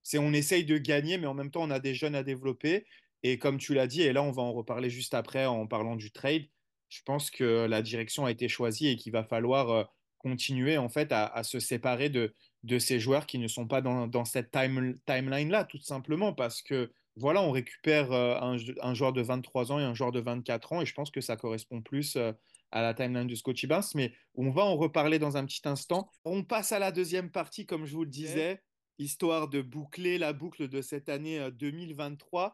[0.03, 2.87] C'est on essaye de gagner, mais en même temps on a des jeunes à développer.
[3.25, 5.97] Et comme tu l'as dit, et là on va en reparler juste après en parlant
[5.97, 6.45] du trade,
[6.89, 9.85] je pense que la direction a été choisie et qu'il va falloir euh,
[10.19, 14.25] continuer en fait à, se séparer de, de ces joueurs qui ne sont pas dans,
[14.25, 19.73] cette timeline là, tout simplement parce que voilà, on récupère euh, un, joueur de 23
[19.73, 22.33] ans et un joueur de 24 ans, et je pense que ça correspond plus euh,
[22.71, 26.11] à la timeline de Scotty Barnes, mais on va en reparler dans un petit instant.
[26.25, 28.63] On passe à la deuxième partie, comme je vous le disais,
[28.99, 32.47] histoire de boucler la boucle de cette année 2023.
[32.47, 32.51] Euh,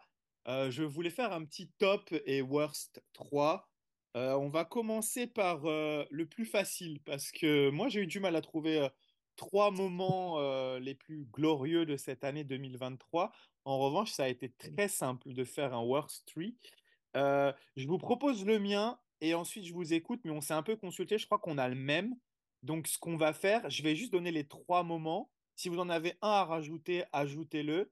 [0.46, 3.66] euh, je voulais faire un petit top et worst 3.
[4.16, 8.36] Euh, on va commencer par le plus facile, parce que moi j'ai eu du mal
[8.36, 8.86] à trouver
[9.36, 10.38] trois moments
[10.78, 13.32] les plus glorieux de cette année 2023.
[13.64, 16.44] En revanche, ça a été très simple de faire un worst 3.
[17.74, 20.76] je vous propose le mien et ensuite je vous écoute, mais on s'est un peu
[20.76, 21.18] consulté.
[21.18, 22.14] Je crois qu'on a le même.
[22.62, 25.30] Donc, ce qu'on va faire, je vais juste donner les trois moments.
[25.54, 27.90] Si vous en avez un à rajouter, ajoutez-le.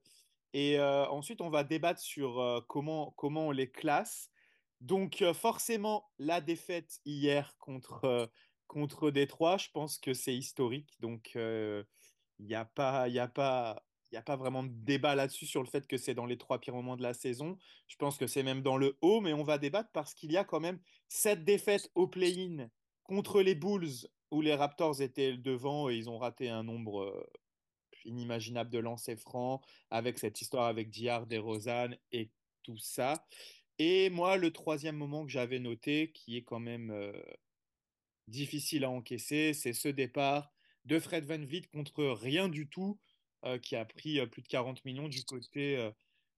[0.53, 4.29] Et euh, ensuite, on va débattre sur euh, comment, comment on les classe.
[4.81, 8.31] Donc, euh, forcément, la défaite hier contre,
[8.67, 10.95] contre Détroit, je pense que c'est historique.
[10.99, 11.85] Donc, il
[12.39, 13.07] n'y a pas.
[13.07, 13.83] Y a pas
[14.13, 16.59] n'y a pas vraiment de débat là-dessus sur le fait que c'est dans les trois
[16.59, 17.57] pires moments de la saison.
[17.87, 20.37] Je pense que c'est même dans le haut, mais on va débattre parce qu'il y
[20.37, 22.69] a quand même cette défaite au play-in
[23.03, 27.23] contre les Bulls où les Raptors étaient devant et ils ont raté un nombre euh,
[28.05, 32.31] inimaginable de lancers francs avec cette histoire avec Diard Rosanne et
[32.63, 33.25] tout ça.
[33.79, 37.11] Et moi, le troisième moment que j'avais noté, qui est quand même euh,
[38.27, 40.51] difficile à encaisser, c'est ce départ
[40.85, 42.99] de Fred Van Vliet contre rien du tout
[43.61, 45.91] qui a pris euh, plus de 40 millions du côté, euh,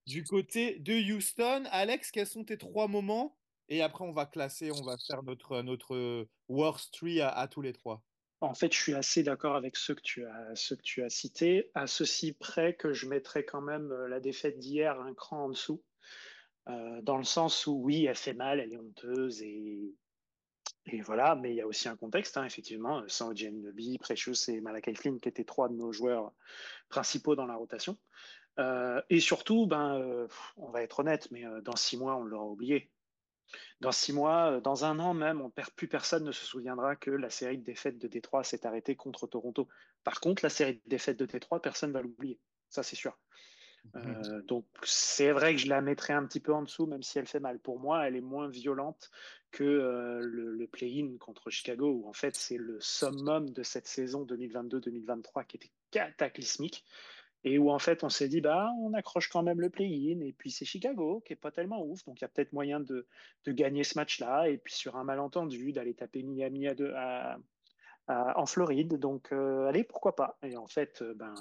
[0.08, 1.66] du côté de Houston.
[1.72, 3.38] Alex, quels sont tes trois moments?
[3.70, 7.74] Et après, on va classer, on va faire notre, notre worst tree à, tous les
[7.74, 8.04] trois.
[8.42, 11.72] En fait, je suis assez d'accord avec ceux que tu as, que tu as cités,
[11.74, 15.84] à ceci près que je mettrais quand même la défaite d'hier un cran en dessous,
[16.68, 19.96] dans le sens où oui, elle fait mal, elle est honteuse et
[20.88, 24.62] et voilà, mais il y a aussi un contexte, hein, effectivement, sans Nobi, Precious et
[24.62, 26.32] Malakai Flynn, qui étaient trois de nos joueurs
[26.90, 27.98] principaux dans la rotation.
[28.60, 32.24] Euh, et surtout, ben, euh, on va être honnête, mais euh, dans six mois, on
[32.24, 32.92] l'aura oublié.
[33.82, 37.12] Dans six mois, dans un an même, on perd, plus personne ne se souviendra que
[37.12, 39.68] la série de défaites de Détroit s'est arrêtée contre Toronto.
[40.04, 42.40] Par contre, la série de défaites de Détroit, personne ne va l'oublier.
[42.70, 43.18] Ça, c'est sûr.
[43.96, 47.20] Euh, donc c'est vrai que je la mettrais un petit peu en dessous, même si
[47.20, 47.60] elle fait mal.
[47.60, 49.12] Pour moi, elle est moins violente
[49.56, 54.26] que euh, le, play-in contre Chicago, où en fait c'est le summum de cette saison
[54.26, 56.84] 2022-2023 qui était cataclysmique
[57.46, 60.34] et où en fait on s'est dit bah on accroche quand même le play-in et
[60.34, 63.08] puis c'est Chicago qui est pas tellement ouf donc il y a peut-être moyen de,
[63.46, 67.38] de, gagner ce match-là et puis sur un malentendu d'aller taper Miami à,
[68.08, 71.34] à, en Floride donc euh, allez pourquoi pas et en fait ben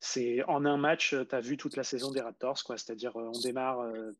[0.00, 2.76] c'est en un match, euh, tu as vu toute la saison des Raptors, quoi.
[2.76, 4.12] C'est-à-dire, euh, on démarre euh,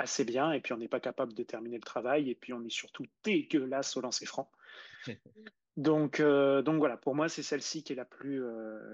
[0.00, 2.64] assez bien et puis on n'est pas capable de terminer le travail et puis on
[2.64, 4.50] est surtout dégueulasse au lancer franc.
[5.76, 8.42] donc, donc voilà, pour moi, c'est celle-ci qui est la plus,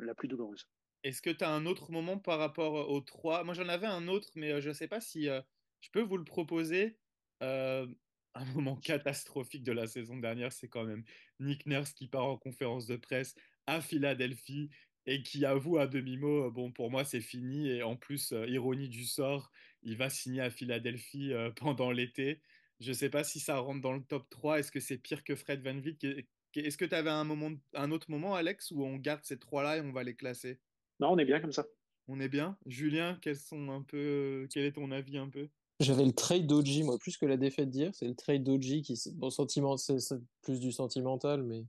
[0.03, 0.69] la plus douloureuse.
[1.05, 3.45] Est-ce que tu as un autre moment par rapport aux trois?
[3.45, 6.25] Moi, j'en avais un autre, mais je ne sais pas si je peux vous le
[6.25, 6.99] proposer.
[7.41, 11.05] un moment catastrophique de la saison dernière, c'est quand même
[11.41, 13.35] Nick Nurse qui part en conférence de presse
[13.67, 14.71] à Philadelphie
[15.07, 17.69] et qui avoue à demi-mot, bon, pour moi, c'est fini.
[17.69, 19.51] Et en plus, euh, ironie du sort,
[19.87, 22.43] il va signer à Philadelphie euh, pendant l'été.
[22.81, 24.59] Je ne sais pas si ça rentre dans le top 3.
[24.59, 26.27] Est-ce que c'est pire que Fred Van Vliet?
[26.55, 29.79] Est-ce que tu avais un, moment, un autre moment, Alex, où on garde ces trois-là
[29.79, 30.59] et on va les classer?
[31.01, 31.67] Non, on est bien comme ça.
[32.09, 32.59] On est bien.
[32.67, 34.47] Julien, quels sont un peu...
[34.53, 35.49] quel est ton avis un peu?
[35.81, 37.95] J'avais le trade d'Oji, moi, plus que la défaite d'hier.
[37.95, 39.99] C'est le trade d'Oji qui, bon, sentiment, c'est
[40.43, 41.65] plus du sentimental, mais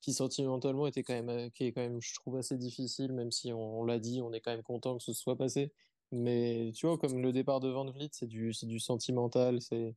[0.00, 3.30] qui sentimentalement était quand même, euh, qui est quand même, je trouve, assez difficile, même
[3.30, 5.72] si on, l'a dit, on est quand même content que ce soit passé.
[6.14, 9.94] Mais tu vois, comme le départ de Van Vliet, c'est du, du sentimental, c'est,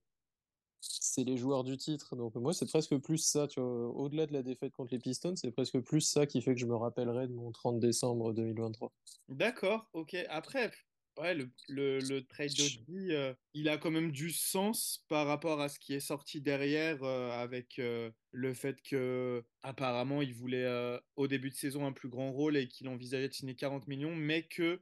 [0.82, 2.16] c'est les joueurs du titre.
[2.16, 5.36] Donc moi, c'est presque plus ça, tu vois, au-delà de la défaite contre les Pistons,
[5.36, 8.92] c'est presque plus ça qui fait que je me rappellerai de mon 30 décembre 2023.
[9.30, 10.16] D'accord, ok.
[10.30, 10.72] Après,
[11.18, 15.70] ouais, le, le, trade de euh, il a quand même du sens par rapport à
[15.70, 20.68] ce qui est sorti derrière euh, avec euh, le fait que apparemment il voulait
[21.16, 24.16] au début de saison un plus grand rôle et qu'il envisageait de signer 40 millions,
[24.16, 24.80] mais que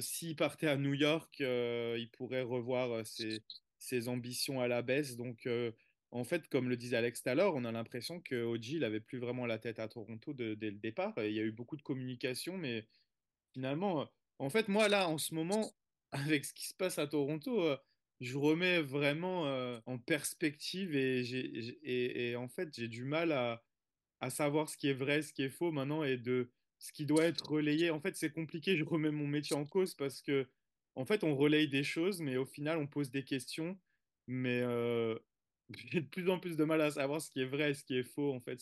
[0.00, 3.42] s'il partait à New York, il pourrait revoir ses,
[3.78, 5.16] ses, ambitions à la baisse.
[5.16, 5.48] Donc
[6.10, 8.84] en fait, comme le disait Alex tout à l'heure, on a l'impression que OG il
[8.84, 11.12] avait plus vraiment la tête à Toronto dès le départ.
[11.18, 12.86] Il y a eu beaucoup de communication, mais
[13.52, 15.72] finalement en fait, moi, là, en ce moment,
[16.12, 17.76] avec ce qui se passe à Toronto, euh,
[18.20, 23.62] je remets vraiment euh, en perspective et, et, en fait, j'ai du mal à,
[24.20, 26.50] à, savoir ce qui est vrai, ce qui est faux maintenant et de
[26.84, 27.90] ce qui doit être relayé.
[27.90, 30.46] En fait, c'est compliqué, je remets mon métier en cause parce que,
[30.96, 33.80] en fait, on relaye des choses, mais au final, on pose des questions.
[34.26, 35.18] Mais euh,
[35.90, 37.84] j'ai de plus en plus de mal à savoir ce qui est vrai et ce
[37.84, 38.34] qui est faux.
[38.34, 38.60] En fait,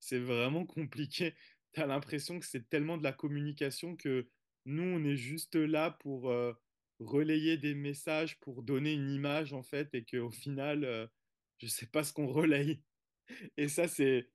[0.00, 1.34] c'est vraiment compliqué.
[1.74, 4.28] Tu as l'impression que c'est tellement de la communication que
[4.66, 6.52] nous, on est juste là pour euh,
[6.98, 11.06] relayer des messages, pour donner une image, en fait, et qu'au final, euh,
[11.60, 12.82] je ne sais pas ce qu'on relaye.
[13.56, 14.28] Et ça, c'est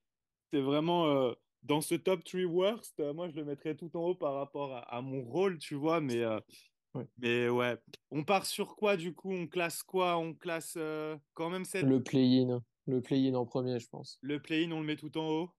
[0.52, 4.34] vraiment euh, dans ce top 3 worst, moi, je le mettrais tout en haut par
[4.34, 6.24] rapport à, mon rôle, tu vois, mais,
[6.94, 7.06] ouais.
[7.18, 7.76] mais ouais.
[8.10, 9.32] On part sur quoi, du coup?
[9.32, 10.16] On classe quoi?
[10.18, 10.78] On classe
[11.34, 11.84] quand même cette...
[11.84, 12.62] Le play-in.
[12.86, 14.18] Le play-in en premier, je pense.
[14.22, 15.50] Le play-in, on le met tout en haut?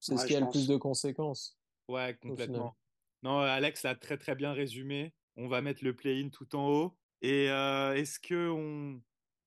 [0.00, 1.58] C'est ce qui a le plus de conséquences.
[1.88, 2.76] Ouais, complètement.
[3.22, 5.12] Non, Alex a très très bien résumé.
[5.36, 6.96] On va mettre le play-in tout en haut.
[7.22, 9.00] Et euh, est-ce que on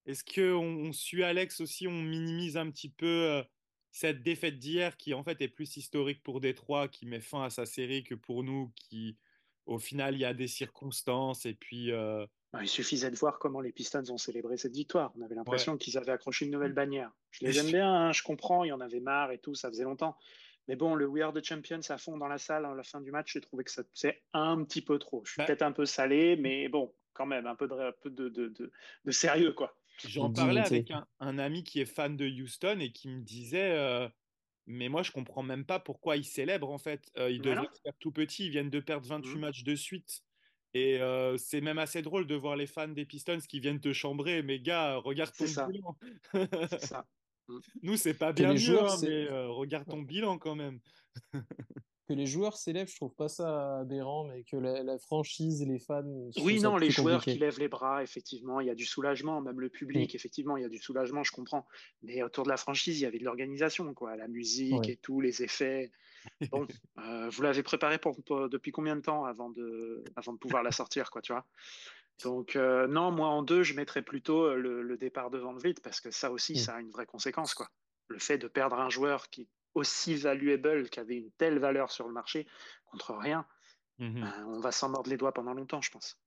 [0.05, 1.87] est-ce que on, suit Alex aussi?
[1.87, 3.43] On minimise un petit peu euh,
[3.91, 7.49] cette défaite d'hier qui en fait est plus historique pour Détroit, qui met fin à
[7.49, 9.17] sa série que pour nous, qui
[9.65, 11.91] au final il y a des circonstances et puis.
[11.91, 15.13] Euh, bah, il suffisait de voir comment les Pistons ont célébré cette victoire.
[15.17, 17.11] On avait l'impression qu'ils avaient accroché une nouvelle bannière.
[17.29, 19.69] Je les aime bien, hein, je comprends, il y en avait marre et tout, ça
[19.69, 20.17] faisait longtemps.
[20.67, 23.01] Mais bon, le We Are the Champions à fond dans la salle à la fin
[23.01, 25.23] du match, j'ai trouvé que c'est un petit peu trop.
[25.25, 29.11] Je suis bah peut-être un peu salé, mais bon, quand même, un peu de, de,
[29.11, 29.75] sérieux, quoi.
[30.07, 34.07] J'en parlais avec un, ami qui est fan de Houston et qui me disait euh,
[34.67, 37.11] Mais moi, je comprends même pas pourquoi ils célèbrent, en fait.
[37.17, 39.39] Euh, ils devraient faire tout petit, ils viennent de perdre 28 mmh.
[39.39, 40.23] matchs de suite.
[40.73, 43.91] Et euh, c'est même assez drôle de voir les fans des Pistons qui viennent te
[43.91, 44.41] chambrer.
[44.41, 45.97] Mais gars, regarde ton bilan.
[46.69, 47.05] c'est ça.
[47.47, 47.59] Mm.
[47.83, 50.79] Nous, c'est pas bien mieux, hein, mais euh, regarde ton bilan quand même.
[52.07, 56.03] que les joueurs s'élèvent, je trouve pas ça aberrant, mais que la, franchise, les fans.
[56.41, 59.59] Oui, non, les joueurs qui lèvent les bras, effectivement, il y a du soulagement, même
[59.59, 60.15] le public, mm.
[60.15, 61.67] effectivement, il y a du soulagement, je comprends.
[62.03, 65.21] Mais autour de la franchise, il y avait de l'organisation, quoi, la musique et tout,
[65.21, 65.91] les effets.
[66.51, 66.67] Bon,
[66.99, 68.15] euh, vous l'avez préparé pour,
[68.49, 71.45] depuis combien de temps avant de, avant de pouvoir la sortir, quoi, tu vois?
[72.23, 75.75] Donc euh, non, moi en deux, je mettrais plutôt euh, le, départ de Van Vliet
[75.81, 76.57] parce que ça aussi, mm.
[76.57, 77.53] ça a une vraie conséquence.
[77.53, 77.69] Quoi.
[78.09, 82.07] Le fait de perdre un joueur qui aussi valuable, qui avait une telle valeur sur
[82.07, 82.47] le marché,
[82.85, 83.45] contre rien,
[83.99, 84.21] mm-hmm.
[84.21, 86.19] ben, on va s'en mordre les doigts pendant longtemps, je pense.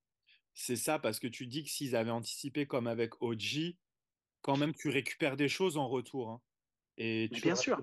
[0.55, 3.77] C'est ça, parce que tu dis que s'ils avaient anticipé comme avec OG,
[4.43, 6.31] quand même tu récupères des choses en retour.
[6.31, 6.41] Hein.
[6.97, 7.81] Et tu bien sûr.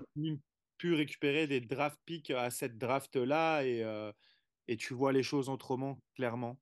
[0.78, 4.10] pu récupérer des draft picks à cette draft-là et, euh,
[4.68, 6.58] et tu vois les choses autrement, clairement.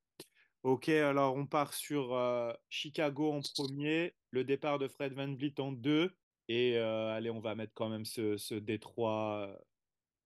[0.62, 5.58] Ok, alors on part sur euh, Chicago en premier, le départ de Fred Van Vliet
[5.58, 6.14] en deux,
[6.51, 9.57] et euh, allez, on va mettre quand même ce, ce Détroit euh,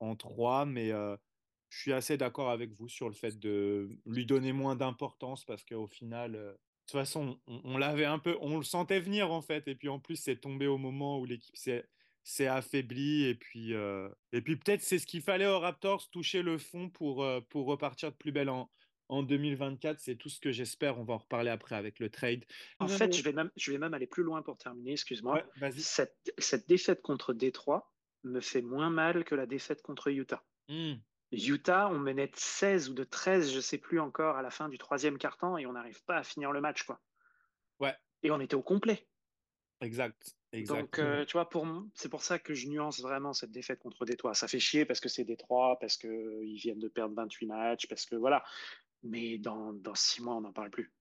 [0.01, 4.55] en trois, mais je suis assez d'accord avec vous sur le fait de lui donner
[4.55, 9.01] moins d'importance parce qu'au final, de toute façon, on, l'avait un peu, on le sentait
[9.01, 13.25] venir en fait, et puis en plus, c'est tombé au moment où l'équipe s'est affaiblie,
[13.25, 17.27] et puis, et puis peut-être c'est ce qu'il fallait aux Raptors, toucher le fond pour,
[17.51, 18.71] pour repartir de plus belle en,
[19.09, 20.01] en 2024.
[20.01, 20.99] C'est tout ce que j'espère.
[20.99, 22.45] On va en reparler après avec le trade.
[22.79, 24.93] En fait, je vais même, je vais même aller plus loin pour terminer.
[24.93, 25.43] Excuse-moi.
[25.79, 27.93] cette, défaite contre Détroit
[28.25, 30.43] me fait moins mal que la défaite contre Utah.
[30.69, 30.95] Hmm.
[31.33, 34.69] Utah, on menait de 16 ou de 13, je sais plus encore, à la fin
[34.69, 36.85] du troisième quart-temps et on n'arrive pas à finir le match.
[36.85, 37.01] quoi.
[37.81, 37.95] Ouais.
[38.23, 39.07] Et on était au complet.
[39.81, 40.37] Exact.
[40.63, 44.05] Donc, euh, tu vois, pour, c'est pour ça que je nuance vraiment cette défaite contre
[44.05, 44.35] Détroit.
[44.35, 48.07] Ça fait chier parce que c'est Détroit, parce qu'ils viennent de perdre 28 matchs, parce
[48.07, 48.45] que voilà.
[49.05, 50.93] Mais dans, dans six mois, on n'en parle plus.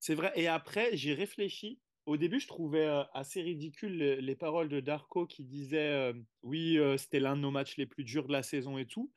[0.00, 0.32] C'est vrai.
[0.34, 1.78] Et après, j'ai réfléchi.
[2.06, 6.78] Au début, je trouvais euh, assez ridicule les, paroles de Darko qui disait euh, Oui,
[6.98, 9.12] c'était l'un de nos matchs les plus durs de la saison et tout.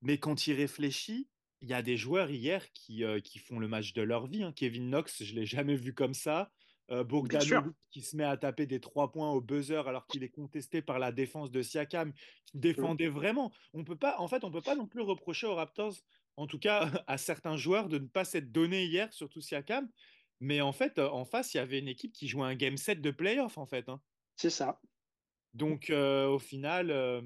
[0.00, 1.28] Mais quand il réfléchit,
[1.60, 4.42] il y a des joueurs hier qui, qui font le match de leur vie.
[4.42, 4.52] Hein.
[4.56, 6.50] Kevin Knox, je ne l'ai jamais vu comme ça.
[6.92, 10.28] Euh, Bogdanovic qui se met à taper des trois points au buzzer alors qu'il est
[10.28, 12.12] contesté par la défense de Siakam
[12.46, 13.52] qui défendait vraiment.
[13.74, 15.94] On peut pas, en fait, on peut pas non plus reprocher aux Raptors,
[16.40, 19.88] en tout cas à certains joueurs, de ne pas s'être donné hier, surtout Siakam.
[20.40, 23.02] Mais en fait, en face, il y avait une équipe qui jouait un game set
[23.02, 23.88] de playoff, en fait.
[23.88, 24.00] Hein.
[24.36, 24.80] C'est ça.
[25.52, 27.20] Donc, euh, au final, euh,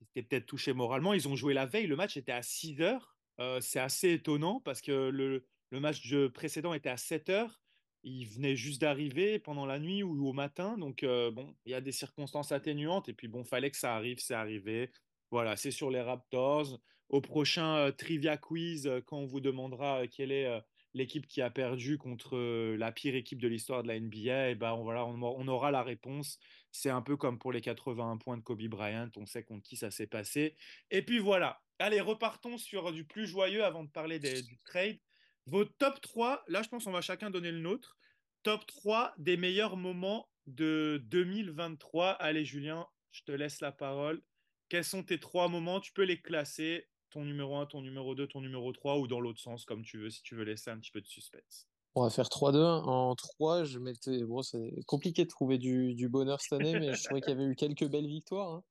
[0.00, 1.14] c'était peut-être touché moralement.
[1.14, 1.86] Ils ont joué la veille.
[1.86, 3.16] Le match était à 6 heures.
[3.60, 7.60] c'est assez étonnant parce que le, le match précédent était à 7 heures
[8.02, 10.78] il venait juste d'arriver pendant la nuit ou au matin.
[10.78, 13.08] Donc, euh, bon, il y a des circonstances atténuantes.
[13.08, 14.90] Et puis, bon, fallait que ça arrive, c'est arrivé.
[15.30, 16.80] Voilà, c'est sur les Raptors.
[17.10, 20.48] Au prochain euh, Trivia Quiz, euh, quand on vous demandera quelle est
[20.94, 22.36] l'équipe qui a perdu contre
[22.76, 25.70] la pire équipe de l'histoire de la NBA, et eh ben, on, voilà, on, aura
[25.70, 26.38] la réponse.
[26.72, 29.10] C'est un peu comme pour les 81 points de Kobe Bryant.
[29.16, 30.56] On sait contre qui ça s'est passé.
[30.90, 31.60] Et puis, voilà.
[31.78, 34.98] Allez, repartons sur du plus joyeux avant de parler du trade.
[35.46, 37.96] Vos top 3, là je pense qu'on va chacun donner le nôtre.
[38.42, 42.10] Top 3 des meilleurs moments de 2023.
[42.10, 44.22] Allez Julien, je te laisse la parole.
[44.68, 45.80] Quels sont tes trois moments?
[45.80, 49.20] Tu peux les classer, ton numéro 1, ton numéro 2, ton numéro 3 ou dans
[49.20, 51.68] l'autre sens comme tu veux, si tu veux laisser un petit peu de suspense.
[51.96, 52.56] On va faire 3-2.
[52.58, 54.22] En 3, je mettais.
[54.24, 57.44] Bon, c'est compliqué de trouver du, bonheur cette année, mais je trouvais qu'il y avait
[57.44, 58.50] eu quelques belles victoires.
[58.50, 58.64] Hein.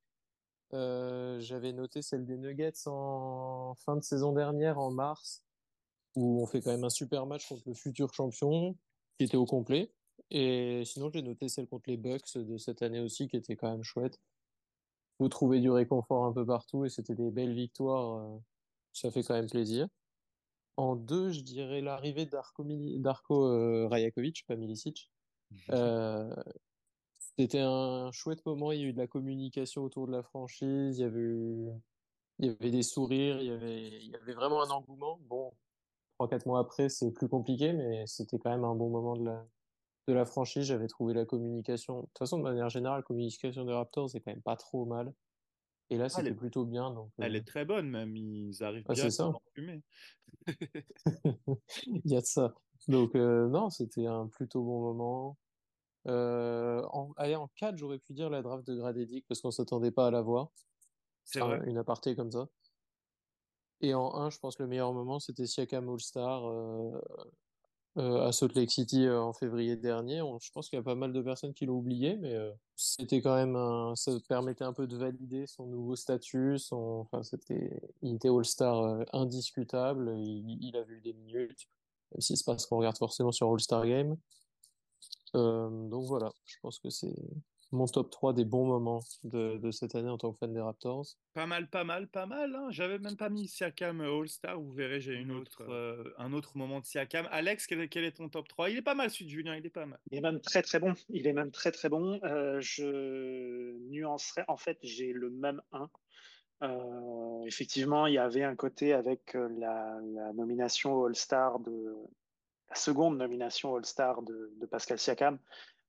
[0.73, 5.43] Euh, j'avais noté celle des Nuggets en fin de saison dernière, en mars,
[6.15, 8.77] où on fait quand même un super match contre le futur champion,
[9.17, 9.91] qui était au complet.
[10.31, 13.69] Et sinon, j'ai noté celle contre les Bucks de cette année aussi, qui était quand
[13.69, 14.19] même chouette.
[15.19, 18.19] Vous trouvez du réconfort un peu partout et c'était des belles victoires.
[18.19, 18.37] Euh,
[18.93, 19.87] ça fait quand même plaisir.
[20.77, 22.63] En deux, je dirais l'arrivée d'Arko,
[23.45, 25.11] euh, Rajakovic, pas Milicic.
[25.71, 26.33] Euh,
[27.37, 28.71] c'était un chouette moment.
[28.71, 30.97] Il y a eu de la communication autour de la franchise.
[30.97, 31.73] Il y avait,
[32.39, 33.41] il y avait des sourires.
[33.41, 35.19] Il y avait, il y avait vraiment un engouement.
[35.27, 35.51] Bon,
[36.17, 39.45] 3-4 mois après, c'est plus compliqué, mais c'était quand même un bon moment de la,
[40.09, 40.63] de la franchise.
[40.63, 42.01] J'avais trouvé la communication.
[42.01, 44.85] De toute façon, de manière générale, la communication des Raptors, c'est quand même pas trop
[44.85, 45.13] mal.
[45.91, 46.91] Et là, ah, c'était plutôt bien.
[46.91, 48.15] Donc, Elle est euh, très bonne, même.
[48.15, 49.31] Ils arrivent ah, bien à ça.
[49.53, 49.81] fumer.
[51.87, 52.53] Il y a de ça.
[52.87, 55.37] Donc, euh, non, c'était un plutôt bon moment.
[56.07, 59.91] Euh, en, allez, en 4, j'aurais pu dire la draft de Gradedic parce qu'on s'attendait
[59.91, 60.51] pas à la voir.
[61.23, 61.61] C'est vrai.
[61.65, 62.47] Une aparté comme ça.
[63.81, 66.43] Et en 1, je pense que le meilleur moment, c'était Siakam All-Star
[67.99, 70.21] euh, euh, à Salt Lake City euh, en février dernier.
[70.41, 72.35] je pense qu'il y a pas mal de personnes qui l'ont oublié, mais
[72.75, 76.57] c'était quand même ça permettait un peu de valider son nouveau statut.
[76.71, 80.13] Enfin, c'était, il était All-Star indiscutable.
[80.17, 81.67] Il, il, a vu des minutes,
[82.11, 84.17] même si c'est pas ce qu'on regarde forcément sur All-Star Game.
[85.33, 87.15] donc voilà, je pense que c'est
[87.71, 91.05] mon top 3 des bons moments de, cette année en tant que fan des Raptors.
[91.33, 92.55] Pas mal, pas mal, pas mal.
[92.55, 92.67] Hein.
[92.71, 94.59] J'avais même pas mis Siakam All-Star.
[94.59, 97.27] Vous verrez, j'ai une autre, euh, un autre moment de Siakam.
[97.31, 99.69] Alex, quel, est ton top 3 Il est pas mal, celui de Julien, il est
[99.69, 99.99] pas mal.
[100.11, 100.93] Il est même très très bon.
[101.09, 102.19] Il est même très très bon.
[102.23, 104.43] Euh, je nuancerai.
[104.47, 105.89] En fait, j'ai le même 1.
[106.61, 109.99] Euh, effectivement, il y avait un côté avec la,
[110.33, 111.95] nomination All-Star de
[112.69, 115.39] la seconde nomination All-Star de, de Pascal Siakam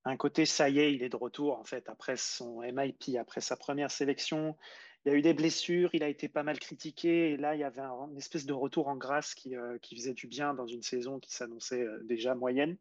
[0.04, 3.40] un côté, ça y est, il est de retour en fait après son MIP, après
[3.40, 4.56] sa première sélection.
[5.04, 7.60] Il y a eu des blessures, il a été pas mal critiqué et là il
[7.60, 10.54] y avait un, une espèce de retour en grâce qui, euh, qui faisait du bien
[10.54, 12.76] dans une saison qui s'annonçait euh, déjà moyenne.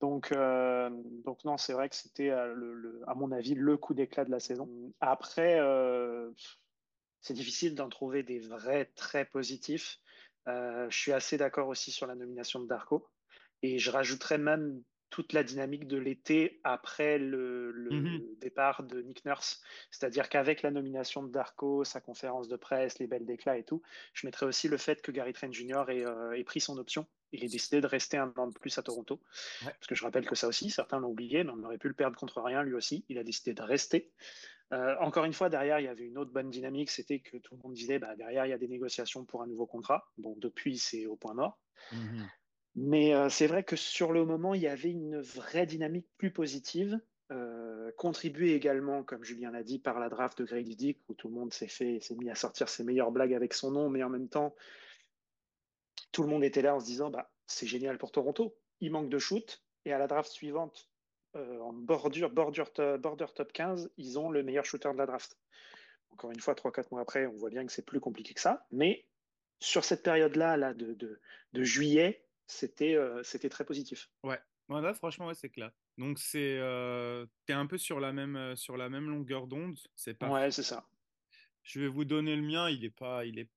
[0.00, 0.90] Donc, euh,
[1.24, 4.68] donc non, c'est vrai que c'était à mon avis le coup d'éclat de la saison.
[5.00, 5.58] Après,
[7.22, 9.98] c'est difficile d'en trouver des vrais très positifs.
[10.46, 13.08] je suis assez d'accord aussi sur la nomination de Darko.
[13.62, 18.20] Et je rajouterais même toute la dynamique de l'été après le, mhm.
[18.40, 19.62] départ de Nick Nurse.
[19.90, 23.82] C'est-à-dire qu'avec la nomination de Darko, sa conférence de presse, les belles déclats et tout,
[24.14, 25.84] je mettrais aussi le fait que Gary Trent Jr.
[25.88, 27.06] Euh, ait, pris son option.
[27.32, 29.20] Il ait décidé de rester un an de plus à Toronto.
[29.62, 31.94] Parce que je rappelle que ça aussi, certains l'ont oublié, mais on aurait pu le
[31.94, 33.04] perdre contre rien lui aussi.
[33.08, 34.10] Il a décidé de rester.
[34.72, 37.54] Euh, encore une fois, derrière, il y avait une autre bonne dynamique, c'était que tout
[37.54, 40.10] le monde disait, bah, derrière, il y a des négociations pour un nouveau contrat.
[40.18, 41.58] Bon, depuis, c'est au point mort.
[41.92, 42.28] Mhm.
[42.76, 46.30] Mais euh, c'est vrai que sur le moment, il y avait une vraie dynamique plus
[46.30, 47.00] positive,
[47.32, 51.28] euh, contribuée également, comme Julien l'a dit, par la draft de Grady Dick, où tout
[51.28, 54.02] le monde s'est fait, s'est mis à sortir ses meilleures blagues avec son nom, mais
[54.02, 54.54] en même temps,
[56.12, 58.54] tout le monde était là en se disant, bah, c'est génial pour Toronto.
[58.80, 60.90] Il manque de shoot, et à la draft suivante,
[61.34, 65.36] en bordure, bordure, border top 15, ils ont le meilleur shooter de la draft.
[66.10, 68.66] Encore une fois, 3-4 mois après, on voit bien que c'est plus compliqué que ça.
[68.72, 69.06] Mais
[69.60, 71.20] sur cette période-là là, de,
[71.62, 74.10] juillet, c'était c'était très positif.
[74.22, 74.38] Ouais,
[74.68, 75.70] là, franchement, ouais, c'est clair.
[75.98, 79.78] Donc, c'est, euh, tu es un peu sur la même, sur la même longueur d'onde.
[79.94, 80.28] C'est pas.
[80.28, 80.86] Ouais, c'est ça.
[81.62, 82.68] Je vais vous donner le mien.
[82.70, 83.24] Il est pas.
[83.24, 83.48] Il est...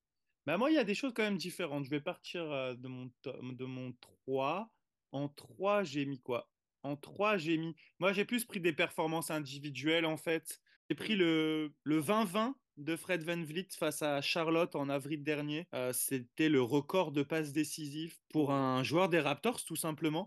[0.46, 1.86] Bah, moi, il y a des choses quand même différentes.
[1.86, 2.44] Je vais partir
[2.76, 3.94] de, mon de mon
[4.26, 4.72] 3.
[5.12, 6.50] En 3, j'ai mis quoi?
[6.84, 7.76] En 3, j'ai mis.
[8.00, 10.60] Moi, j'ai plus pris des performances individuelles, en fait.
[10.90, 15.68] J'ai pris le, le 20-20 de Fred Van Vliet face à Charlotte en avril dernier.
[15.76, 20.26] Euh, c'était le record de passes décisives pour un joueur des Raptors, tout simplement.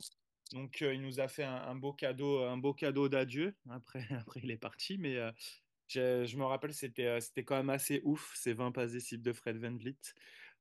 [0.52, 3.56] Donc, euh, il nous a fait un, beau cadeau, d'adieu.
[3.70, 5.32] Après, après, il est parti, mais euh,
[5.88, 9.74] je, me rappelle, c'était quand même assez ouf ces 20 passes décisives de Fred Van
[9.74, 9.96] Vliet.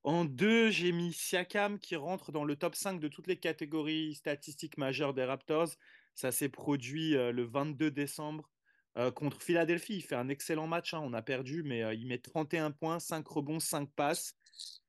[0.03, 4.15] En deux, j'ai mis Siakam qui rentre dans le top 5 de toutes les catégories
[4.15, 5.69] statistiques majeures des Raptors.
[6.15, 8.49] Ça s'est produit le 22 décembre
[8.97, 10.93] euh, contre Philadelphie, il fait un excellent match.
[10.93, 11.01] Hein.
[11.03, 14.35] On a perdu, mais euh, il met 31 points, 5 rebonds, 5 passes.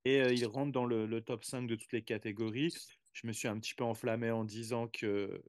[0.05, 2.75] Et euh, il rentre dans le, top 5 de toutes les catégories.
[3.13, 5.43] Je me suis un petit peu enflammé en disant que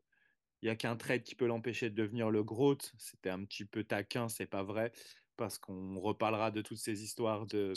[0.61, 2.77] il n'y a qu'un trade qui peut l'empêcher de devenir le GROAT.
[2.97, 4.93] C'était un petit peu taquin, c'est pas vrai,
[5.35, 7.73] parce qu'on reparlera de toutes ces histoires de,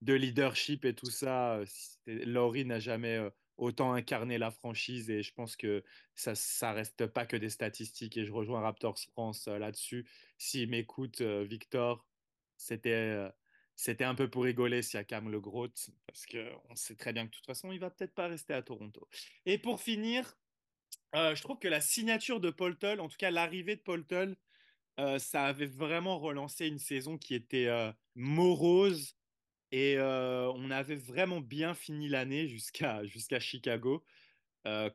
[0.00, 1.60] de leadership et tout ça.
[2.06, 3.20] Laurie n'a jamais
[3.58, 5.84] autant incarner la franchise et je pense que
[6.14, 10.08] ça ça reste pas que des statistiques et je rejoins Raptors France euh, là-dessus.
[10.38, 12.06] S'il m'écoute, euh, Victor,
[12.56, 13.28] c'était euh,
[13.74, 17.24] c'était un peu pour rigoler si Akam le Groot parce que on sait très bien
[17.26, 19.08] que de toute façon il va peut-être pas rester à Toronto.
[19.44, 20.36] Et pour finir,
[21.14, 24.36] je trouve que la signature de Paul Tull, en tout cas l'arrivée de Paul Tull,
[25.18, 27.68] ça avait vraiment relancé une saison qui était
[28.16, 29.17] morose
[29.72, 34.04] et on avait vraiment bien fini l'année jusqu'à jusqu'à Chicago.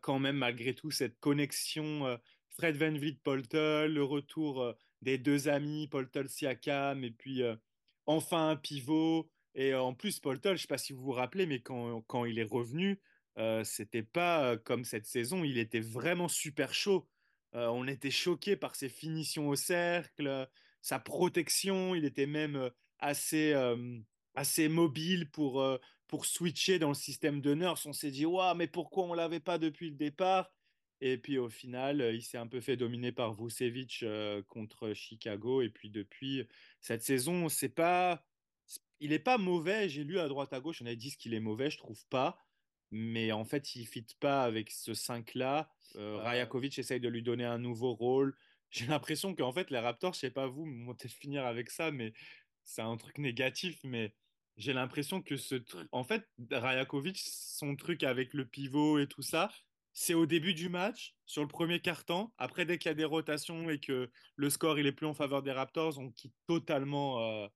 [0.01, 2.19] Quand même, malgré tout, cette connexion
[2.49, 7.41] Fred Van Vliet, Poltel, le retour des deux amis, Poltel, Siakam, et puis
[8.05, 9.29] enfin un pivot.
[9.55, 12.25] Et en plus, Poltel, je ne sais pas si vous vous rappelez, mais quand, quand
[12.25, 12.99] il est revenu,
[13.63, 17.07] c'était pas comme cette saison, il était vraiment super chaud.
[17.53, 20.47] on était choqué par ses finitions au cercle,
[20.81, 22.69] sa protection, il était même
[22.99, 23.53] assez
[24.35, 25.77] assez mobile pour, euh,
[26.07, 27.85] pour switcher dans le système de nurse.
[27.85, 30.51] On s'est dit, waouh, mais pourquoi on l'avait pas depuis le départ?
[31.01, 34.93] Et puis au final, euh, il s'est un peu fait dominer par Vucevic euh, contre
[34.93, 35.61] Chicago.
[35.61, 36.47] Et puis depuis
[36.81, 38.25] cette saison, c'est pas,
[38.99, 39.89] il n'est pas mauvais.
[39.89, 42.37] J'ai lu à droite à gauche, on a dit qu'il est mauvais, je trouve pas.
[42.91, 45.69] Mais en fait, il ne fit pas avec ce 5-là.
[45.95, 48.35] Rajakovic essaye de lui donner un nouveau rôle.
[48.69, 51.91] J'ai l'impression qu'en fait, les Raptors, je sais pas vous, on peut finir avec ça,
[51.91, 52.13] mais
[52.63, 54.13] c'est un truc négatif, mais
[54.57, 55.87] j'ai l'impression que ce truc.
[55.91, 59.51] En fait, Rajakovic, son truc avec le pivot et tout ça,
[59.93, 62.33] c'est au début du match, sur le premier quart-temps.
[62.37, 65.13] Après, dès qu'il y a des rotations et que le score il est plus en
[65.13, 67.47] faveur des Raptors, on quitte totalement euh,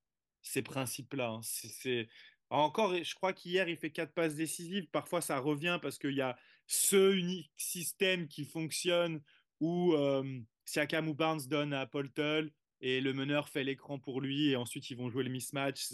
[0.42, 1.30] ces principes-là.
[1.30, 1.42] Hein.
[1.44, 2.08] C'est.
[2.50, 4.88] Encore, je crois qu'hier, il fait quatre passes décisives.
[4.90, 6.38] Parfois, ça revient parce qu'il y a
[6.68, 9.22] ce unique système qui fonctionne
[9.60, 14.22] où euh, Siakam ou Barnes donne à Paul Tull et le meneur fait l'écran pour
[14.22, 15.88] lui et ensuite ils vont jouer le mismatch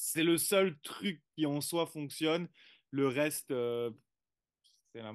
[0.00, 2.48] c'est le seul truc qui en soi fonctionne.
[2.90, 3.90] Le reste, euh,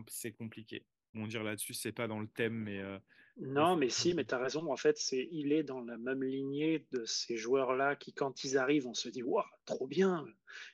[0.07, 0.85] c'est compliqué.
[1.15, 2.79] Bon, dire là-dessus, c'est pas dans le thème, mais.
[2.79, 2.99] Euh,
[3.37, 4.71] non, mais si, mais tu as raison.
[4.71, 8.59] En fait, c'est il est dans la même lignée de ces joueurs-là qui, quand ils
[8.59, 10.23] arrivent, on se dit Waouh, trop bien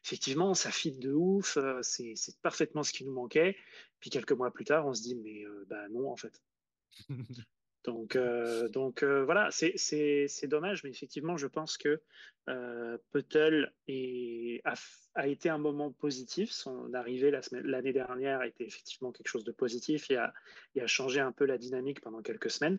[0.04, 3.56] Effectivement, ça fit de ouf, euh, c'est parfaitement ce qui nous manquait.
[4.02, 6.44] Puis quelques mois plus tard, on se dit Mais bah non, en fait.
[7.84, 12.02] Donc, euh, donc euh, voilà, c'est dommage, mais effectivement, je pense que
[12.48, 13.74] euh, Puttel
[14.64, 14.74] a,
[15.16, 16.52] a, été un moment positif.
[16.52, 20.34] Son arrivée l'année dernière a été effectivement quelque chose de positif et a,
[20.80, 22.78] a, changé un peu la dynamique pendant quelques semaines.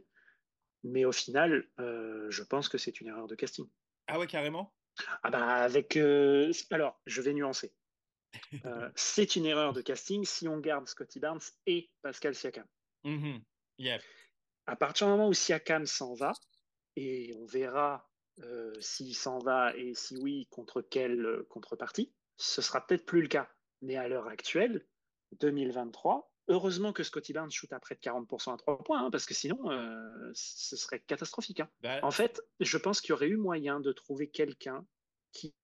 [0.84, 3.66] Mais au final, euh, je pense que c'est une erreur de casting.
[4.06, 4.72] Ah ouais, carrément?
[5.22, 5.96] Ah bah avec...
[6.70, 7.72] alors, je vais nuancer.
[8.94, 12.66] c'est une erreur de casting si on garde Scotty Barnes et Pascal Siakam.
[13.04, 13.38] Mm
[14.66, 16.32] à partir du moment où Siakam s'en va,
[16.96, 18.08] et on verra
[18.40, 23.22] euh, s'il s'en va et si oui, contre quelle euh, contrepartie, ce sera peut-être plus
[23.22, 23.48] le cas.
[23.82, 24.86] Mais à l'heure actuelle,
[25.40, 29.26] 2023, heureusement que Scotty Barnes shoot à près de 40% à 3 points, hein, parce
[29.26, 31.60] que sinon, euh, ce serait catastrophique.
[31.60, 31.70] Hein.
[31.80, 34.86] Bah, en fait, je pense qu'il y aurait eu moyen de trouver quelqu'un
[35.32, 35.54] qui,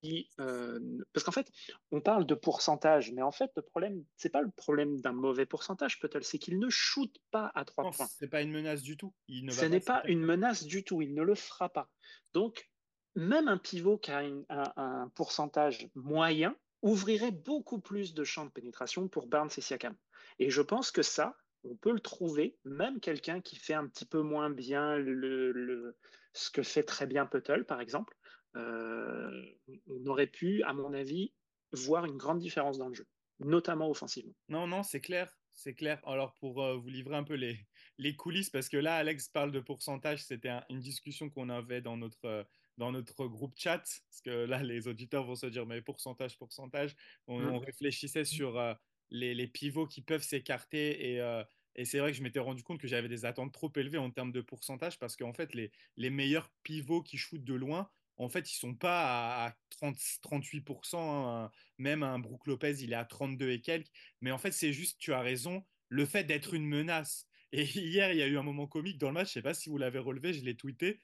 [0.41, 0.81] euh,
[1.13, 1.51] parce qu'en fait,
[1.93, 5.47] on parle de pourcentage, mais en fait, le problème, c'est pas le problème d'un mauvais
[5.47, 8.07] pourcentage, peut-être, c'est qu'il ne shoot pas à trois points.
[8.19, 9.15] C'est pas une menace du tout.
[9.29, 11.03] Il Ce n'est pas, une menace du tout.
[11.03, 11.89] Il ne le fera pas.
[12.33, 12.69] Donc,
[13.15, 19.09] même un pivot qui a un, pourcentage moyen ouvrirait beaucoup plus de champs de pénétration
[19.09, 19.97] pour Barnes et Siakam.
[20.39, 24.05] Et je pense que ça, on peut le trouver, même quelqu'un qui fait un petit
[24.05, 25.97] peu moins bien le,
[26.33, 28.17] ce que fait très bien Puttle, par exemple.
[28.57, 29.43] Euh,
[29.89, 31.33] on aurait pu, à mon avis,
[31.73, 33.07] voir une grande différence dans le jeu,
[33.41, 34.35] notamment offensivement.
[34.49, 35.35] Non, non, c'est clair.
[35.53, 36.01] C'est clair.
[36.07, 37.59] Alors, pour euh, vous livrer un peu les,
[37.99, 41.97] les, coulisses, parce que là, Alex parle de pourcentage, c'était une discussion qu'on avait dans
[41.97, 42.45] notre, euh,
[42.77, 46.95] dans notre groupe chat, parce que là, les auditeurs vont se dire, mais pourcentage, pourcentage.
[47.27, 47.57] On, mm.
[47.57, 48.77] réfléchissait sur
[49.11, 51.15] les, pivots qui peuvent s'écarter.
[51.15, 51.43] Et,
[51.75, 54.11] et c'est vrai que je m'étais rendu compte que j'avais des attentes trop élevées en
[54.11, 57.89] termes de pourcentage parce qu'en fait, les, les meilleurs pivots qui shootent de loin,
[58.19, 60.97] en fait, ils sont pas à, 30, 38%.
[60.97, 61.51] Hein.
[61.79, 63.91] Même un Brook Lopez, il est à 32 et quelques.
[64.21, 67.29] Mais en fait, c'est juste, tu as raison, le fait d'être une menace.
[67.53, 69.29] Et hier, il y a eu un moment comique dans le match.
[69.29, 71.01] Je sais pas si vous l'avez relevé, je l'ai tweeté.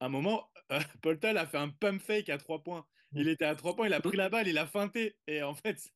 [0.00, 2.86] Un moment, euh, Paul a fait un pump fake à 3 points.
[3.12, 5.16] Il était à 3 points, il a pris la balle, il a feinté.
[5.26, 5.78] Et en fait,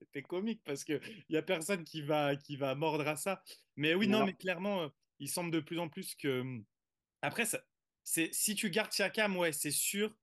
[0.00, 1.00] c'était comique parce qu'il
[1.30, 3.42] n'y a personne qui va, qui va mordre à ça.
[3.76, 4.88] Mais oui, non, mais clairement, euh,
[5.20, 6.40] il semble de plus en plus que.
[6.40, 6.64] Hum,
[7.22, 7.60] après, ça,
[8.32, 10.14] si tu gardes Siakam, ouais, c'est sûr,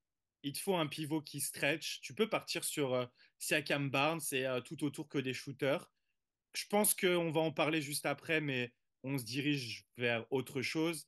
[0.44, 2.02] il te faut un pivot qui stretch.
[2.02, 3.06] Tu peux partir sur euh,
[3.40, 5.92] Siakam Barnes et euh, tout autour que des shooters.
[6.54, 8.74] Je pense qu'on va en parler juste après, mais
[9.04, 11.06] on se dirige vers autre chose.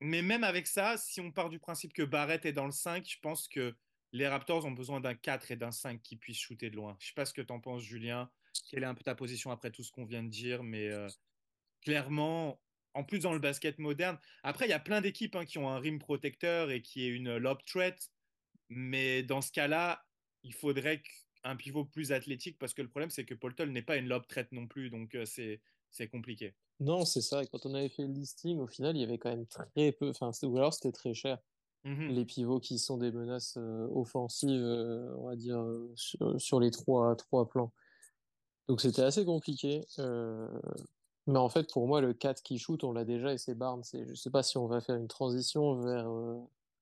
[0.00, 3.08] Mais même avec ça, si on part du principe que Barrett est dans le 5,
[3.08, 3.74] je pense que
[4.12, 6.96] les Raptors ont besoin d'un 4 et d'un 5 qui puissent shooter de loin.
[6.98, 8.30] Je ne sais pas ce que tu en penses, Julien.
[8.70, 11.08] Quelle est un peu ta position après tout ce qu'on vient de dire, mais euh,
[11.82, 12.60] clairement,
[12.94, 15.68] en plus dans le basket moderne, après, il y a plein d'équipes hein, qui ont
[15.68, 18.10] un rim protecteur et qui est une lob threat,
[18.68, 20.04] mais dans ce cas-là,
[20.42, 21.02] il faudrait
[21.44, 24.26] un pivot plus athlétique parce que le problème, c'est que Paul n'est pas une lob
[24.26, 26.54] threat non plus, donc euh, c'est compliqué.
[26.80, 27.42] Non, c'est ça.
[27.42, 29.92] Et quand on avait fait le listing, au final, il y avait quand même très
[29.92, 30.10] peu.
[30.10, 31.38] Enfin, ou alors c'était très cher.
[31.84, 35.94] Mmh les pivots qui sont des menaces euh, offensives, euh, on va dire, euh,
[36.38, 37.74] sur, les trois, trois plans.
[38.68, 39.82] Donc c'était assez compliqué.
[41.26, 43.82] Mais en fait, pour moi, le 4 qui shoot, on l'a déjà et c'est Barnes.
[43.92, 46.08] je ne sais pas si on va faire une transition vers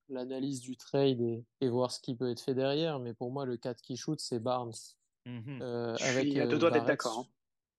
[0.08, 1.20] l'analyse du trade
[1.60, 2.98] et, voir ce qui peut être fait derrière.
[2.98, 4.72] Mais pour moi, le 4 qui shoot, c'est Barnes.
[5.26, 7.20] Mmh avec, il y a deux doigts d'être d'accord.
[7.20, 7.26] Hein.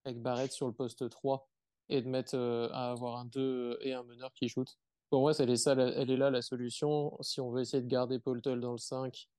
[0.06, 1.50] Avec Barrett sur le poste 3
[1.90, 4.78] et de mettre à avoir un 2 et un meneur qui shoot.
[5.10, 7.16] Pour moi, elle est, ça, elle est là la solution.
[7.22, 9.30] Si on veut essayer de garder Poltel dans le 5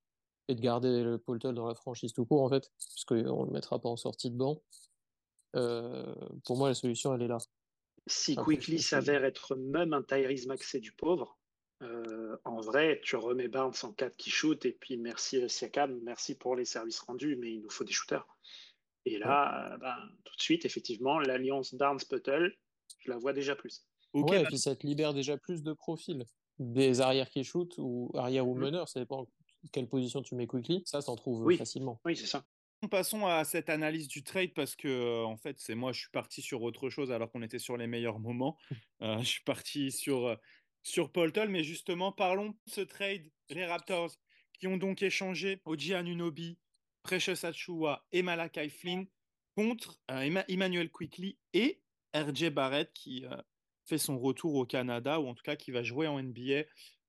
[0.48, 3.52] et de garder le Poltel dans la franchise tout court, en fait, puisqu'on ne le
[3.52, 4.93] mettra pas en sortie de banc, euh,
[6.44, 7.38] pour moi, la solution, elle est là.
[8.06, 11.38] Si Quickly s'avère être même un Tyrese Maxé du pauvre,
[11.82, 15.98] euh, en vrai, tu remets Barnes en 4 qui shoot et puis merci euh, Siakam,
[16.02, 18.26] merci pour les services rendus, mais il nous faut des shooters.
[19.06, 22.54] Et là, ben, tout de suite, effectivement, l'alliance Barnes-Puttle,
[23.00, 26.24] je la vois déjà plus ouais, et puis ça te libère déjà plus de profils.
[26.58, 28.60] Des arrières qui shootent ou arrière ou mm.
[28.60, 29.26] meneur, ça dépend
[29.72, 32.00] quelle position tu mets quickly, ça s'en trouve facilement.
[32.04, 32.44] Oui, c'est ça.
[32.88, 36.10] Passons à cette analyse du trade parce que euh, en fait c'est moi je suis
[36.10, 38.58] parti sur autre chose alors qu'on était sur les meilleurs moments.
[39.02, 40.36] Euh, je suis parti sur euh,
[40.82, 44.12] sur Poltol, mais justement parlons de ce trade les Raptors
[44.58, 46.58] qui ont donc échangé Oji Anunobi,
[47.02, 49.06] Precious Achua et Malakai Flynn
[49.56, 51.82] contre Emmanuel Quickly et
[52.14, 53.26] RJ Barrett qui
[53.84, 56.62] fait son retour au Canada, ou en tout cas qui va jouer en NBA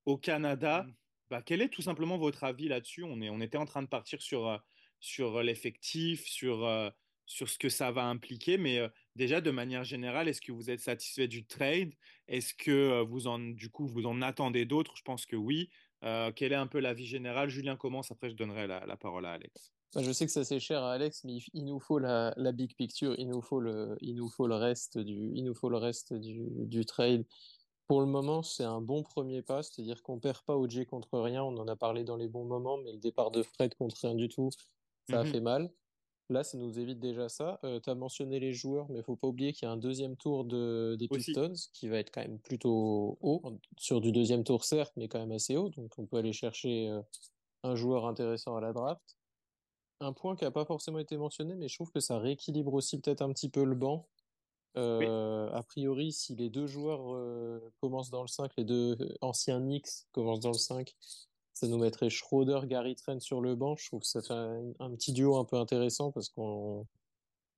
[0.05, 0.83] au Canada.
[0.83, 0.93] Mm.
[1.29, 3.03] Bah, quel est tout simplement votre avis là-dessus?
[3.03, 4.59] On, est, on était en train de partir sur,
[5.05, 6.89] sur l'effectif, sur, euh,
[7.27, 10.71] sur ce que ça va impliquer, mais euh, déjà de manière générale, est-ce que vous
[10.71, 11.93] êtes satisfait du trade?
[12.27, 14.95] Est-ce que vous en, du coup, vous en attendez d'autres?
[14.97, 15.69] Je pense que oui.
[16.35, 17.49] quel est un peu l'avis général?
[17.49, 19.71] Julien commence, après je donnerai la, la parole à Alex.
[19.93, 22.51] Bah, je sais que ça c'est cher à Alex, mais il, nous faut la, la,
[22.51, 25.69] big picture, il nous faut le, il nous faut le reste du, il nous faut
[25.69, 27.25] le reste du, du trade.
[27.87, 31.43] Pour le moment, c'est un bon premier pas, c'est-à-dire qu'on perd pas OJ contre rien.
[31.43, 34.15] On en a parlé dans les bons moments, mais le départ de Fred contre rien
[34.15, 34.49] du tout,
[35.09, 35.31] ça a mhm.
[35.31, 35.71] fait mal.
[36.29, 37.59] Là, ça nous évite déjà ça.
[37.63, 39.77] Euh, tu as mentionné les joueurs, mais il faut pas oublier qu'il y a un
[39.77, 43.43] deuxième tour de, des Pistons qui va être quand même plutôt haut,
[43.77, 45.69] sur du deuxième tour certes, mais quand même assez haut.
[45.69, 47.01] Donc on peut aller chercher euh,
[47.63, 49.17] un joueur intéressant à la draft
[50.01, 52.99] un point qui n'a pas forcément été mentionné, mais je trouve que ça rééquilibre aussi
[52.99, 54.09] peut-être un petit peu le banc.
[54.75, 59.87] Euh, a priori, si les deux joueurs commencent dans le 5, les deux anciens Knicks
[60.11, 60.93] commencent dans le 5,
[61.55, 63.75] ça nous mettrait Schroeder, Gary Trent sur le banc.
[63.77, 66.85] Je trouve que ça fait un, petit duo un peu intéressant parce qu'on.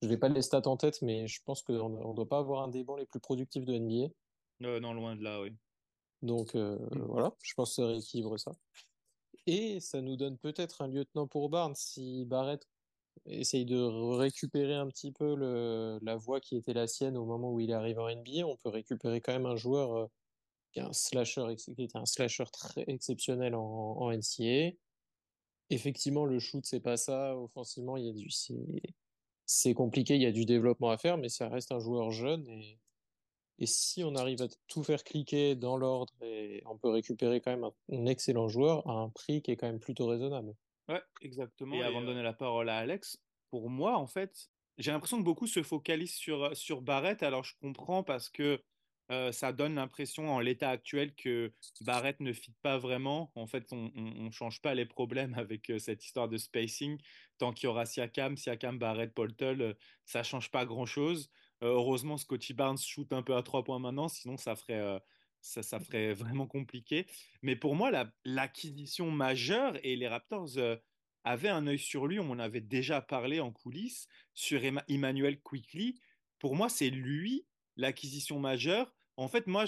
[0.03, 2.61] Je n'ai pas les stats en tête, mais je pense qu'on ne doit pas avoir
[2.61, 4.13] un des bancs les plus productifs de NBA.
[4.61, 5.51] Euh, non, loin de là, oui.
[6.21, 6.77] Donc mm.
[7.07, 8.51] voilà, je pense que ça rééquilibre ça.
[9.47, 12.67] Et ça nous donne peut-être un lieutenant pour Barnes si Barrett
[13.25, 13.81] essaye de
[14.15, 17.73] récupérer un petit peu le, la voie qui était la sienne au moment où il
[17.73, 18.45] arrive en NBA.
[18.45, 20.07] On peut récupérer quand même un joueur euh,
[20.77, 24.71] qui, est un slasher, qui était un slasher très exceptionnel en, en NCAA.
[25.69, 27.35] Effectivement, le shoot, c'est pas ça.
[27.37, 28.29] Offensivement, il y a du.
[29.45, 32.47] c'est compliqué, il y a du développement à faire, mais ça reste un joueur jeune
[32.47, 32.79] et,
[33.59, 37.51] et si on arrive à tout faire cliquer dans l'ordre, et on peut récupérer quand
[37.51, 40.53] même un, excellent joueur à un prix qui est quand même plutôt raisonnable.
[40.87, 41.75] Ouais, exactement.
[41.75, 43.17] Et, avant de donner la parole à Alex,
[43.49, 47.23] pour moi, en fait, j'ai l'impression que beaucoup se focalisent sur, sur Barrett.
[47.23, 48.61] Alors, je comprends parce que
[49.31, 53.31] ça donne l'impression en l'état actuel que Barrett ne fit pas vraiment.
[53.35, 56.99] En fait, on ne change pas les problèmes avec cette histoire de spacing.
[57.37, 59.73] Tant qu'il y aura Siakam, Siakam, Barrett, Poltel, euh,
[60.05, 61.29] ça change pas grand-chose.
[61.61, 64.99] heureusement, Scotty Barnes shoot un peu à trois points maintenant, sinon ça ferait,
[65.41, 67.07] ça, ferait vraiment compliqué.
[67.41, 67.91] Mais pour moi,
[68.25, 70.57] l'acquisition majeure, et les Raptors
[71.23, 75.99] avaient un œil sur lui, on en avait déjà parlé en coulisses, sur Emmanuel Quickly.
[76.39, 77.45] Pour moi, c'est lui
[77.75, 79.65] l'acquisition majeure en fait, moi,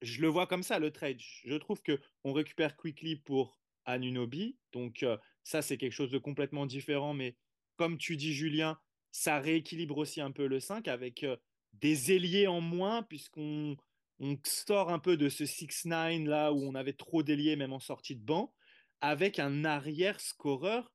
[0.00, 1.20] je, le vois comme ça, le trade.
[1.44, 4.56] Je trouve que on récupère Quickly pour Anunobi.
[4.72, 7.14] Donc, euh, ça, c'est quelque chose de complètement différent.
[7.14, 7.36] Mais
[7.76, 8.78] comme tu dis, Julien,
[9.12, 11.36] ça rééquilibre aussi un peu le 5 avec euh,
[11.74, 13.76] des ailiers en moins, puisqu'on
[14.18, 17.80] on sort un peu de ce 6-9 là où on avait trop d'ailiers, même en
[17.80, 18.54] sortie de banc,
[19.00, 20.92] avec un arrière scoreur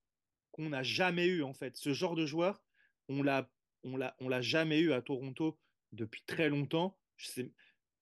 [0.52, 1.78] qu'on n'a jamais eu, en fait.
[1.78, 2.62] Ce genre de joueur,
[3.10, 3.50] on l'a,
[3.84, 5.60] l'a, jamais eu à Toronto
[5.92, 6.98] depuis très longtemps.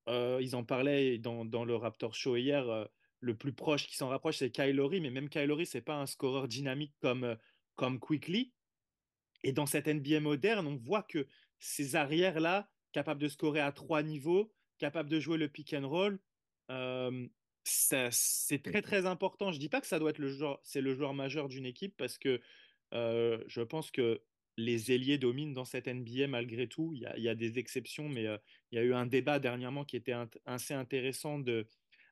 [0.07, 2.67] Euh, ils en parlaient dans, le Raptor Show hier.
[2.69, 2.85] Euh,
[3.21, 6.47] le plus proche qui s'en rapproche, c'est Kylori, mais même Kylori, c'est pas un scoreur
[6.47, 7.35] dynamique comme, euh,
[7.75, 8.53] comme Quickly.
[9.43, 11.27] Et dans cette NBA moderne, on voit que
[11.59, 16.19] ces arrières-là, capables de scorer à trois niveaux, capables de jouer le pick and roll,
[17.63, 19.51] c'est très très important.
[19.51, 21.95] Je dis pas que ça doit être le joueur, c'est le joueur majeur d'une équipe
[21.97, 22.41] parce que
[22.91, 24.21] je pense que
[24.57, 26.93] les ailiers dominent dans cette NBA malgré tout.
[26.93, 28.37] Il y a, des exceptions, mais euh,
[28.71, 31.41] il y a eu un débat dernièrement qui était assez intéressant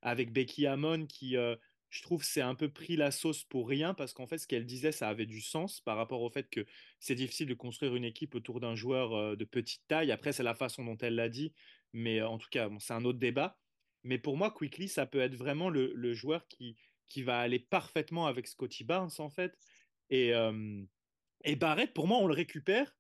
[0.02, 1.56] avec Becky Hammon qui, euh,
[1.90, 4.66] je trouve, s'est un peu pris la sauce pour rien parce qu'en fait, ce qu'elle
[4.66, 6.66] disait, ça avait du sens par rapport au fait que
[7.00, 10.12] c'est difficile de construire une équipe autour d'un joueur euh, de petite taille.
[10.12, 11.54] Après, c'est la façon dont elle l'a dit,
[11.94, 13.58] mais en tout cas, c'est un autre débat.
[14.04, 16.76] Mais pour moi, Quickly, ça peut être vraiment le, joueur qui,
[17.08, 19.58] qui va aller parfaitement avec Scotty Barnes, en fait.
[20.10, 20.34] Et,
[21.44, 22.96] et Barrett, pour moi, on le récupère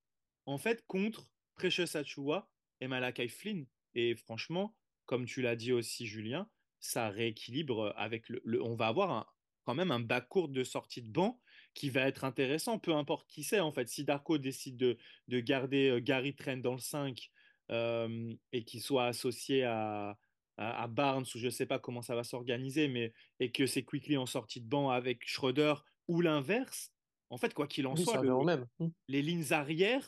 [0.45, 2.49] en fait contre Precious Achua
[2.81, 3.65] et Malakai Flynn.
[3.95, 4.75] Et franchement,
[5.05, 8.61] comme tu l'as dit aussi, Julien, ça rééquilibre avec le.
[8.61, 11.41] on va avoir quand même un bas court de sortie de banc
[11.73, 13.87] qui va être intéressant, peu importe qui c'est en fait.
[13.87, 17.31] Si Darko décide de, garder euh, Gary Trent dans le 5
[17.71, 20.17] euh, et qu'il soit associé à,
[20.57, 23.83] à, Barnes, ou je ne sais pas comment ça va s'organiser, mais et que c'est
[23.83, 25.75] Quickly en sortie de banc avec Schroeder
[26.07, 26.92] ou l'inverse,
[27.33, 28.67] en fait, quoi qu'il en soit, même.
[28.79, 28.87] Mmh.
[29.07, 30.07] les lignes arrière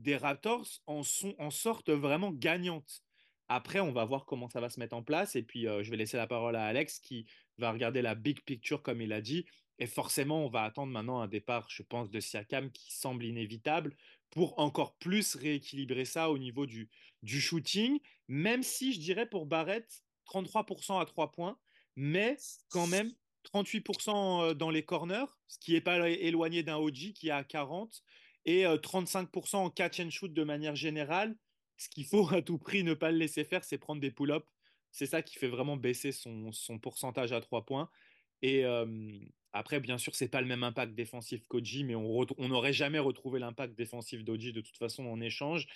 [0.00, 3.02] des Raptors en, sont, en sortent vraiment gagnantes.
[3.48, 5.36] Après, on va voir comment ça va se mettre en place.
[5.36, 7.26] Et puis, euh, je vais laisser la parole à Alex qui
[7.58, 9.44] va regarder la big picture, comme il a dit.
[9.78, 13.96] Et forcément, on va attendre maintenant un départ, je pense, de Siakam qui semble inévitable
[14.30, 16.90] pour encore plus rééquilibrer ça au niveau du,
[17.22, 18.00] du shooting.
[18.26, 21.56] Même si, je dirais, pour Barrett, 33% à 3 points,
[21.94, 22.36] mais
[22.70, 23.12] quand même
[23.44, 27.44] 38% euh, dans les corners, ce qui n'est pas éloigné d'un OG qui est à
[27.44, 28.02] 40,
[28.46, 31.36] et 35% euh, en catch and shoot de manière générale.
[31.76, 34.46] Ce qu'il faut à tout prix ne pas le laisser faire, c'est prendre des pull-ups.
[34.90, 36.50] C'est ça qui fait vraiment baisser son,
[36.82, 37.88] pourcentage à 3 points.
[38.42, 39.18] Et euh,
[39.52, 43.38] après, bien sûr, c'est pas le même impact défensif qu'Oji, mais on n'aurait jamais retrouvé
[43.38, 45.66] l'impact défensif d'Oji de toute façon en échange.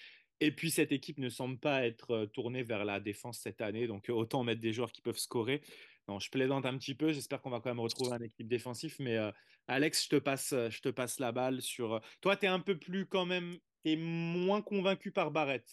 [0.40, 4.08] Et puis cette équipe ne semble pas être tournée vers la défense cette année, donc
[4.08, 5.62] autant mettre des joueurs qui peuvent scorer.
[6.08, 7.12] Non, je plaisante un petit peu.
[7.12, 8.96] J'espère qu'on va quand même retrouver un équipe défensif.
[8.98, 9.30] Mais euh,
[9.68, 11.94] Alex, je te, passe, je te passe la balle sur.
[11.94, 13.56] Euh, toi, tu es un peu plus quand même.
[13.84, 15.66] et moins convaincu par Barrett.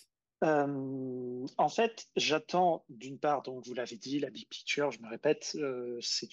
[0.43, 5.07] Euh, en fait, j'attends d'une part, donc vous l'avez dit, la big picture, je me
[5.07, 5.55] répète,
[5.99, 6.29] c'est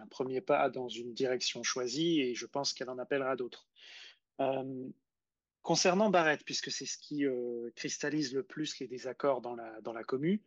[0.00, 3.66] un premier pas dans une direction choisie et je pense qu'elle en appellera d'autres.
[5.62, 7.24] concernant Barrett, puisque c'est ce qui
[7.74, 10.40] cristallise le plus les désaccords dans la, dans la commu,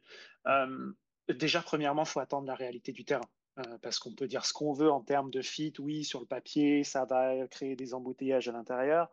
[1.29, 3.29] Déjà, premièrement, faut attendre la réalité du terrain.
[3.59, 6.25] Euh, parce qu'on peut dire ce qu'on veut en termes de fit, oui, sur le
[6.25, 9.09] papier, ça va créer des embouteillages à l'intérieur.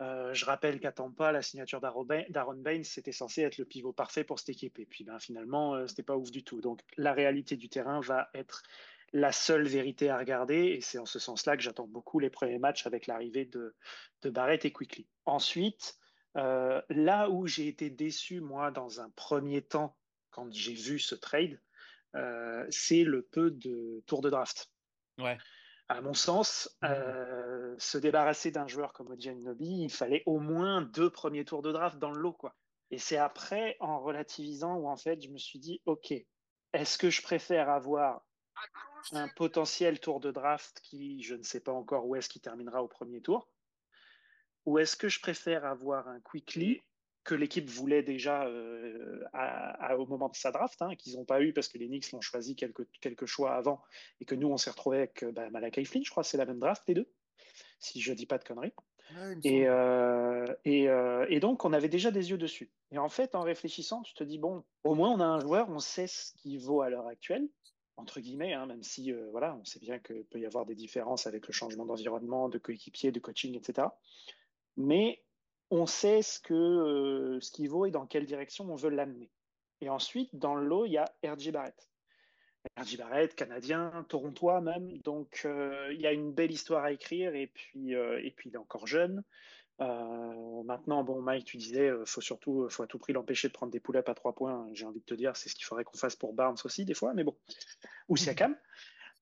[0.00, 4.24] Euh, je rappelle qu'à Tampa, la signature d'Aaron Baines, c'était censé être le pivot parfait
[4.24, 4.78] pour cette équipe.
[4.78, 6.60] Et puis ben, finalement, euh, c'était pas ouf du tout.
[6.60, 8.62] Donc la réalité du terrain va être
[9.12, 10.66] la seule vérité à regarder.
[10.66, 13.74] Et c'est en ce sens-là que j'attends beaucoup les premiers matchs avec l'arrivée de,
[14.22, 15.08] de, Barrett et Quickly.
[15.26, 15.98] Ensuite,
[16.34, 19.96] là où j'ai été déçu, moi, dans un premier temps,
[20.32, 21.60] quand j'ai vu ce trade,
[22.16, 24.70] euh, c'est le peu de tours de draft.
[25.18, 25.38] Ouais.
[25.88, 31.10] À mon sens, euh, se débarrasser d'un joueur comme Nobi, il fallait au moins deux
[31.10, 32.32] premiers tours de draft dans le lot.
[32.32, 32.54] Quoi.
[32.90, 36.12] Et c'est après, en relativisant, où en fait, je me suis dit, OK,
[36.72, 38.24] est-ce que je préfère avoir
[39.12, 42.82] un potentiel tour de draft qui, je ne sais pas encore où est-ce qu'il terminera
[42.82, 43.50] au premier tour,
[44.64, 46.82] ou est-ce que je préfère avoir un quickly
[47.24, 49.24] que l'équipe voulait déjà euh,
[49.96, 52.20] au moment de sa draft, hein, qu'ils n'ont pas eu parce que les Knicks l'ont
[52.20, 53.80] choisi quelques, quelques choix avant
[54.20, 56.58] et que nous, on s'est retrouvé avec bah, Malakai Flynn, je crois, c'est la même
[56.58, 57.08] draft, les deux,
[57.78, 58.72] si je dis pas de conneries.
[59.44, 62.72] et, euh, et, euh, et, donc, on avait déjà des yeux dessus.
[62.90, 65.68] Et en fait, en réfléchissant, tu te dis, bon, au moins, on a un joueur,
[65.70, 67.48] on sait ce qu'il vaut à l'heure actuelle,
[67.96, 71.28] entre guillemets, hein, même si, voilà, on sait bien qu'il peut y avoir des différences
[71.28, 73.88] avec le changement d'environnement, de coéquipier, de coaching, etc.
[74.76, 75.22] Mais
[75.72, 79.30] on sait ce que euh, qu'il vaut et dans quelle direction on veut l'amener.
[79.80, 81.88] Et ensuite, dans le lot, il y a RJ Barrett.
[82.76, 84.98] RJ Barrett, canadien, torontois même.
[84.98, 88.50] Donc, euh, il y a une belle histoire à écrire et puis, euh, et puis
[88.50, 89.24] il est encore jeune.
[89.78, 93.80] maintenant, bon, Mike, tu disais, faut surtout, faut à tout prix l'empêcher de prendre des
[93.80, 94.68] pull-ups à trois points.
[94.74, 96.94] J'ai envie de te dire, c'est ce qu'il faudrait qu'on fasse pour Barnes aussi, des
[96.94, 97.34] fois, mais bon.
[98.10, 98.54] Ou Siakam.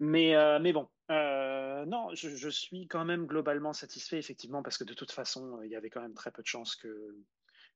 [0.00, 4.94] Mais, mais bon, euh, non, je, suis quand même globalement satisfait, effectivement, parce que de
[4.94, 7.16] toute façon, euh, il y avait quand même très peu de chances que,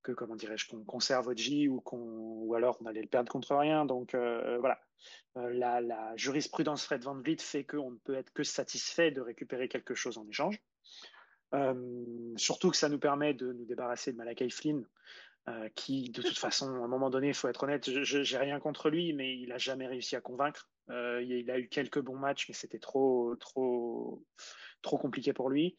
[0.02, 3.56] que comment dirais-je, qu'on conserve OG ou, qu'on, ou alors on allait le perdre contre
[3.56, 3.86] rien.
[3.86, 4.78] Donc euh, voilà,
[5.34, 9.68] la, la, jurisprudence Fred Van Vliet fait qu'on ne peut être que satisfait de récupérer
[9.68, 10.62] quelque chose en échange.
[12.36, 14.86] surtout que ça nous permet de nous débarrasser de Malakai Flynn,
[15.74, 18.60] qui, de toute façon, à un moment donné, il faut être honnête, je n'ai rien
[18.60, 20.70] contre lui, mais il n'a jamais réussi à convaincre.
[20.90, 24.24] Euh, il a eu quelques bons matchs, mais c'était trop, trop,
[24.82, 25.76] trop compliqué pour lui.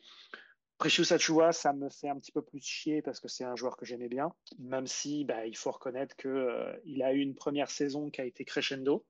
[0.78, 3.78] Precious Achua, ça me fait un petit peu plus chier parce que c'est un joueur
[3.78, 7.36] que j'aimais bien, même si bah, il faut reconnaître qu'il euh, il a eu une
[7.36, 9.06] première saison qui a été crescendo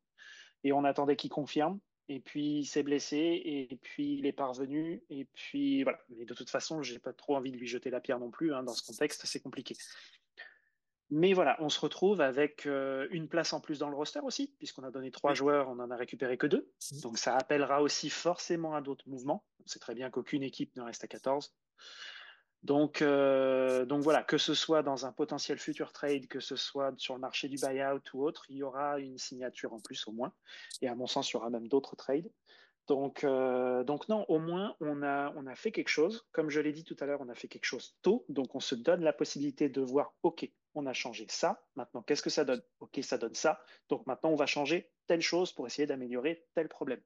[0.63, 1.79] et on attendait qu'il confirme.
[2.07, 5.97] Et puis il s'est blessé et puis il est parvenu et puis voilà.
[6.09, 8.53] Mais de toute façon, j'ai pas trop envie de lui jeter la pierre non plus.
[8.53, 8.61] Hein.
[8.61, 9.75] Dans ce contexte, c'est compliqué.
[11.17, 14.53] Mais voilà, on se retrouve avec euh, une place en plus dans le roster aussi,
[14.57, 16.69] puisqu'on a donné trois joueurs, on n'en a récupéré que deux.
[17.03, 19.45] Donc ça appellera aussi forcément à d'autres mouvements.
[19.63, 21.55] On sait très bien qu'aucune équipe ne reste à 14.
[22.63, 26.93] Donc, euh, donc voilà, que ce soit dans un potentiel futur trade, que ce soit
[26.97, 30.11] sur le marché du buyout ou autre, il y aura une signature en plus au
[30.11, 30.33] moins.
[30.81, 32.29] Et à mon sens, il y aura même d'autres trades.
[32.87, 36.27] Donc, euh, donc non, au moins on a, on a fait quelque chose.
[36.33, 38.25] Comme je l'ai dit tout à l'heure, on a fait quelque chose tôt.
[38.27, 41.63] Donc on se donne la possibilité de voir, OK, on a changé ça.
[41.75, 42.61] Maintenant, qu'est-ce que ça donne?
[42.79, 43.61] Ok, ça donne ça.
[43.89, 47.01] Donc maintenant, on va changer telle chose pour essayer d'améliorer tel problème.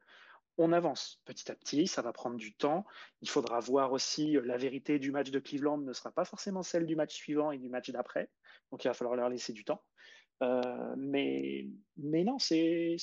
[0.57, 2.85] On avance petit à petit, ça va prendre du temps.
[3.21, 6.63] Il faudra voir aussi euh, la vérité du match de Cleveland ne sera pas forcément
[6.63, 8.29] celle du match suivant et du match d'après.
[8.71, 9.81] Donc il va falloir leur laisser du temps.
[10.41, 11.67] Euh, mais,
[11.97, 12.97] mais non, c'est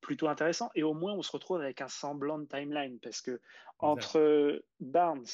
[0.00, 0.70] plutôt intéressant.
[0.74, 3.40] Et au moins, on se retrouve avec un semblant de timeline parce que
[3.78, 5.26] entre Barnes,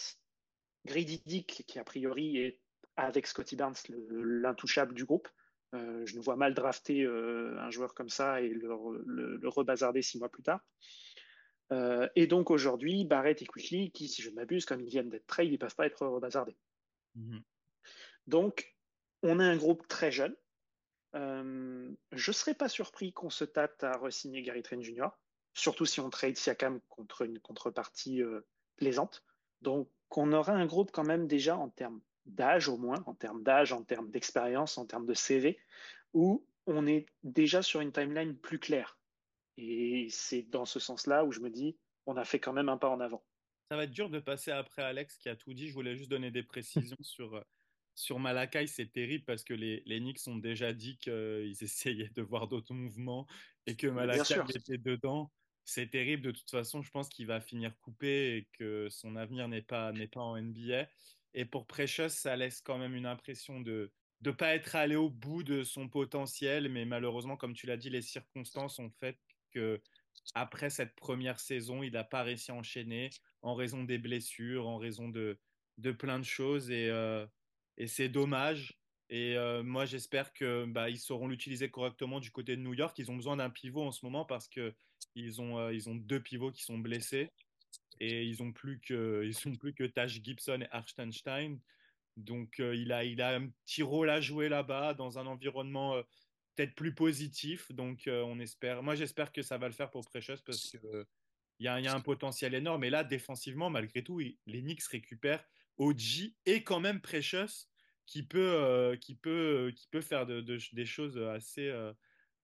[0.85, 2.59] Grady Dick, qui a priori est
[2.97, 3.75] avec Scotty Barnes
[4.11, 5.29] l'intouchable du groupe.
[5.75, 8.69] Euh, je nous vois mal drafter euh, un joueur comme ça et le,
[9.07, 10.61] le, rebazarder six mois plus tard.
[11.73, 15.09] Euh, et donc aujourd'hui, Barrett et Quickly, qui, si je ne m'abuse, comme ils viennent
[15.09, 16.57] d'être trade, ils ne peuvent pas être rebazardés.
[17.15, 17.43] Mhm.
[18.27, 18.77] Donc,
[19.23, 20.37] on a un groupe très jeune.
[21.15, 21.91] je
[22.31, 25.09] ne serais pas surpris qu'on se tâte à re-signer Gary Trent Jr.,
[25.55, 28.23] surtout si on trade Siakam contre une contrepartie
[28.77, 29.25] plaisante.
[29.63, 33.43] Donc, on aura un groupe quand même déjà en termes d'âge au moins, en termes
[33.43, 35.59] d'âge, en termes d'expérience, en termes de CV,
[36.13, 38.99] où on est déjà sur une timeline plus claire.
[39.57, 42.79] Et c'est dans ce sens-là où je me dis, on a fait quand même un
[42.79, 43.23] pas en avant.
[43.71, 45.69] Ça va être dur de passer après Alex qui a tout dit.
[45.69, 47.43] Je voulais juste donner des précisions sur, euh,
[47.95, 48.67] sur Malakai.
[48.67, 52.75] C'est terrible parce que les, les Knicks ont déjà dit qu'ils essayaient de voir d'autres
[52.75, 53.27] mouvements
[53.67, 55.31] et que Malakai était dedans.
[55.65, 56.83] C'est terrible de toute façon.
[56.83, 60.37] Je pense qu'il va finir coupé et que son avenir n'est pas, n'est pas en
[60.41, 60.89] NBA.
[61.35, 63.93] Et pour Precious, ça laisse quand même une impression de
[64.25, 67.91] ne pas être allé au bout de son potentiel, mais malheureusement, comme tu l'as dit,
[67.91, 69.19] les circonstances ont fait
[69.51, 69.81] que
[70.35, 73.11] après cette première saison, il n'a pas réussi à enchaîner
[73.43, 75.39] en raison des blessures, en raison de,
[75.79, 77.27] de plein de choses, et, euh,
[77.87, 78.79] c'est dommage.
[79.09, 82.99] Et euh, moi, j'espère que bah, sauront l'utiliser correctement du côté de New York.
[82.99, 84.75] Ils ont besoin d'un pivot en ce moment parce que
[85.15, 87.31] ils ont, euh, ont deux pivots qui sont blessés
[88.01, 91.59] et ils ont plus que ils plus que Tash Gibson et Arstenstein.
[92.17, 95.95] Donc euh, il a il a un petit rôle à jouer là-bas dans un environnement
[95.95, 96.03] euh,
[96.55, 97.71] peut-être plus positif.
[97.73, 98.83] Donc euh, on espère.
[98.83, 101.07] Moi j'espère que ça va le faire pour Precious parce que
[101.59, 102.83] il y, a, un potentiel énorme.
[102.83, 105.45] Et là défensivement malgré tout, les Knicks récupèrent
[105.77, 107.69] OG et quand même Precious
[108.05, 108.97] qui peut
[110.01, 111.73] faire de, des choses assez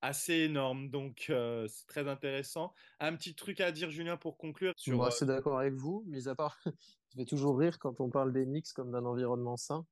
[0.02, 0.90] assez énorme.
[0.90, 2.72] Donc, euh, c'est très intéressant.
[3.00, 4.72] Un petit truc à dire, Julien, pour conclure.
[4.76, 6.58] Sur, Moi, assez d'accord avec vous, mis à part,
[7.12, 9.86] je vais toujours rire quand on parle des Knicks comme d'un environnement sain.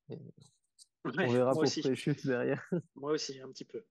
[1.04, 2.68] on verra pour Precious derrière.
[2.94, 3.84] Moi aussi, un petit peu.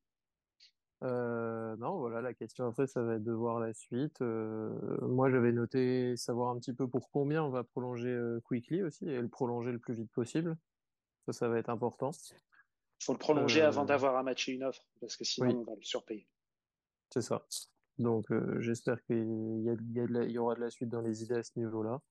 [1.04, 4.22] Euh, non, voilà, la question après, ça va être de voir la suite.
[4.22, 8.82] Euh, moi, j'avais noté savoir un petit peu pour combien on va prolonger euh, Quickly
[8.82, 10.58] aussi et le prolonger le plus vite possible.
[11.26, 12.12] Ça, ça va être important.
[13.02, 15.76] Il faut le prolonger avant d'avoir à matcher une offre parce que sinon, on va
[15.76, 16.28] le surpayer.
[17.10, 17.46] C'est ça.
[17.98, 18.26] Donc,
[18.60, 22.02] j'espère qu'il y, y, y, aura de la suite dans les idées à ce niveau-là.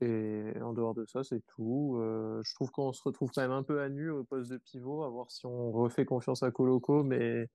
[0.00, 1.98] Et en dehors de ça, c'est tout.
[2.00, 5.02] je trouve qu'on se retrouve quand même un peu à nu au poste de pivot,
[5.02, 7.48] à voir si on refait confiance à Coloco, mais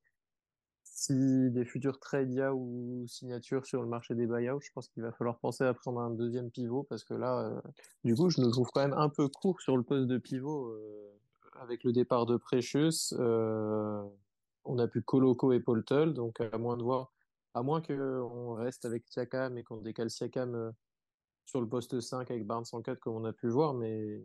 [0.86, 5.12] si des futurs trades ou signatures sur le marché des buyouts, je pense qu'il va
[5.12, 7.62] falloir penser à prendre un deuxième pivot parce que là, euh,
[8.06, 10.70] du coup, je nous trouve quand même un peu court sur le poste de pivot
[10.70, 11.12] euh,
[11.60, 13.14] avec le départ de Precious.
[13.14, 14.04] Euh,
[14.64, 17.12] on a plus Coloco et Poltel, donc à moins de voir,
[17.54, 20.74] à moins qu'on reste avec Siakam et qu'on décale Siakam
[21.46, 24.24] sur le poste 5 avec Barnes en 4 comme on a pu voir, mais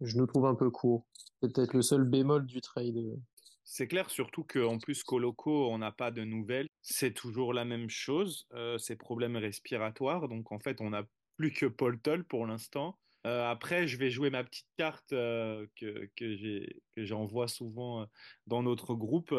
[0.00, 1.04] je nous trouve un peu court.
[1.40, 3.18] C'est peut-être le seul bémol du trade.
[3.64, 6.68] C'est clair, surtout qu'en plus, Coloco, on n'a pas de nouvelles.
[6.82, 10.28] C'est toujours la même chose, euh, ces problèmes respiratoires.
[10.28, 11.04] Donc, en fait, on n'a
[11.36, 12.98] plus que Paul Toll pour l'instant.
[13.26, 18.06] Euh, après, je vais jouer ma petite carte euh, que, que j'envoie souvent
[18.46, 19.34] dans notre groupe.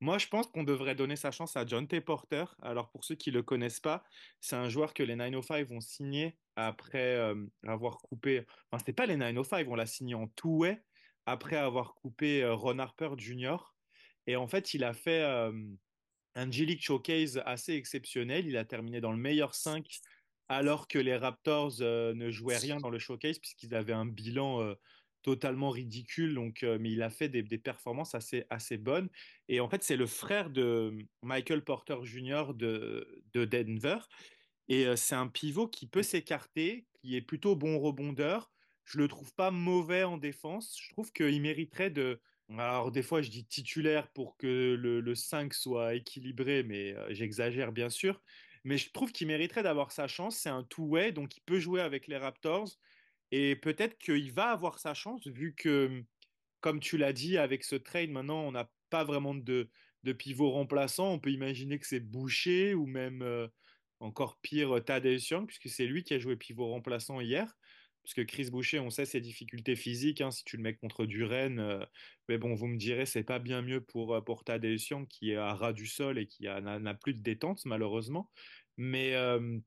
[0.00, 2.00] moi, je pense qu'on devrait donner sa chance à John T.
[2.00, 2.44] Porter.
[2.62, 4.04] Alors, pour ceux qui ne le connaissent pas,
[4.40, 7.18] c'est un joueur que les 905 vont signer après
[7.66, 8.44] avoir coupé.
[8.70, 10.82] Enfin, c'était pas les 905, on l'a signé en two-way
[11.26, 13.56] après avoir coupé euh, Ron Harper Jr.
[14.26, 15.52] Et en fait, il a fait euh,
[16.36, 18.46] un G-League Showcase assez exceptionnel.
[18.46, 19.84] Il a terminé dans le meilleur 5
[20.48, 24.74] alors que les Raptors euh, ne jouaient rien dans le showcase puisqu'ils avaient un bilan
[25.22, 26.34] totalement ridicule.
[26.34, 29.08] Donc, mais il a fait des, performances assez, assez bonnes.
[29.48, 32.54] Et en fait, c'est le frère de Michael Porter Jr.
[32.54, 33.98] de, de Denver.
[34.68, 38.52] Et c'est un pivot qui peut s'écarter, qui est plutôt bon rebondeur,
[38.86, 40.78] je le trouve pas mauvais en défense.
[40.80, 42.20] Je trouve qu'il mériterait de.
[42.56, 47.72] Alors, des fois, je dis titulaire pour que le, 5 soit équilibré, mais euh, j'exagère
[47.72, 48.22] bien sûr.
[48.66, 50.36] Mais je trouve qu'il mériterait d'avoir sa chance.
[50.38, 52.68] C'est un two-way, donc il peut jouer avec les Raptors.
[53.30, 56.02] Et peut-être qu'il va avoir sa chance, vu que,
[56.60, 59.70] comme tu l'as dit, avec ce trade, maintenant, on n'a pas vraiment de,
[60.18, 61.12] pivot remplaçant.
[61.12, 63.46] On peut imaginer que c'est Boucher ou même euh,
[64.00, 67.56] encore pire, Tadeusz puisque c'est lui qui a joué pivot remplaçant hier
[68.06, 70.20] parce que Chris Boucher, on sait ses difficultés physiques.
[70.20, 71.84] Hein, si tu le mets contre Duren, euh,
[72.28, 75.36] mais bon, vous me direz, c'est pas bien mieux pour, euh, pour Tadeusz qui est
[75.36, 78.30] à ras du sol et qui n'a plus de détente, malheureusement.
[78.76, 79.58] Mais, euh,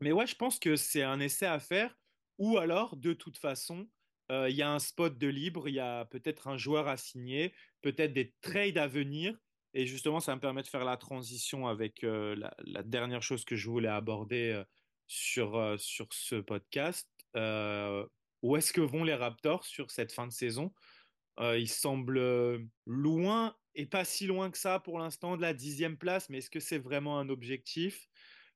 [0.00, 1.94] mais ouais, je pense que c'est un essai à faire.
[2.38, 3.86] Ou alors, de toute façon,
[4.30, 7.52] il y a un spot de libre, il y a peut-être un joueur à signer,
[7.82, 9.36] peut-être des trades à venir.
[9.74, 13.56] Et justement, ça me permet de faire la transition avec la, la, dernière chose que
[13.56, 14.62] je voulais aborder
[15.06, 20.72] sur, sur ce podcast où est-ce que vont les Raptors sur cette fin de saison?
[21.40, 25.96] Euh, Ils semblent loin et pas si loin que ça pour l'instant de la dixième
[25.96, 28.06] place, mais est-ce que c'est vraiment un objectif?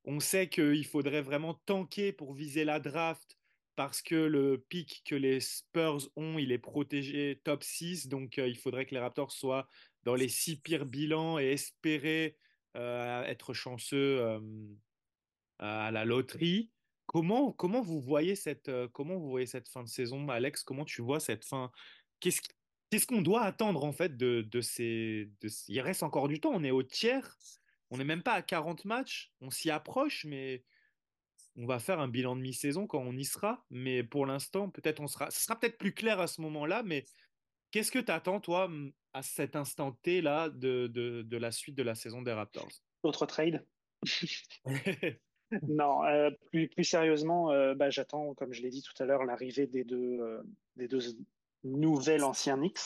[0.04, 3.36] On sait qu'il faudrait vraiment tanker pour viser la draft
[3.74, 8.48] parce que le pic que les Spurs ont, il est protégé top 6, donc euh,
[8.48, 9.68] il faudrait que les Raptors soient
[10.04, 12.36] dans les six pires bilans et espérer
[12.74, 14.40] être chanceux
[15.58, 16.70] à la loterie.
[17.08, 20.62] Comment, comment, vous voyez cette, euh, comment vous voyez cette fin de saison, Alex?
[20.62, 21.72] Comment tu vois cette fin?
[22.20, 22.42] Qu'est-ce
[22.90, 25.30] qu'est-ce qu'on doit attendre en fait de, de ces,
[25.68, 27.38] Il reste encore du temps, on est au tiers,
[27.90, 30.64] on n'est même pas à 40 matchs, on s'y approche, mais
[31.56, 33.64] on va faire un bilan de mi-saison quand on y sera.
[33.70, 37.06] Mais pour l'instant, peut-être on sera, ce sera peut-être plus clair à ce moment-là, mais
[37.70, 38.70] qu'est-ce que tu attends, toi,
[39.14, 42.68] à cet instant T là de, de, de la suite de la saison des Raptors?
[43.02, 43.66] Autre trade
[45.66, 49.66] non, euh, plus, sérieusement, euh, bah, j'attends, comme je l'ai dit tout à l'heure, l'arrivée
[49.66, 50.98] des deux, euh,
[51.64, 52.80] nouvelles anciens Knicks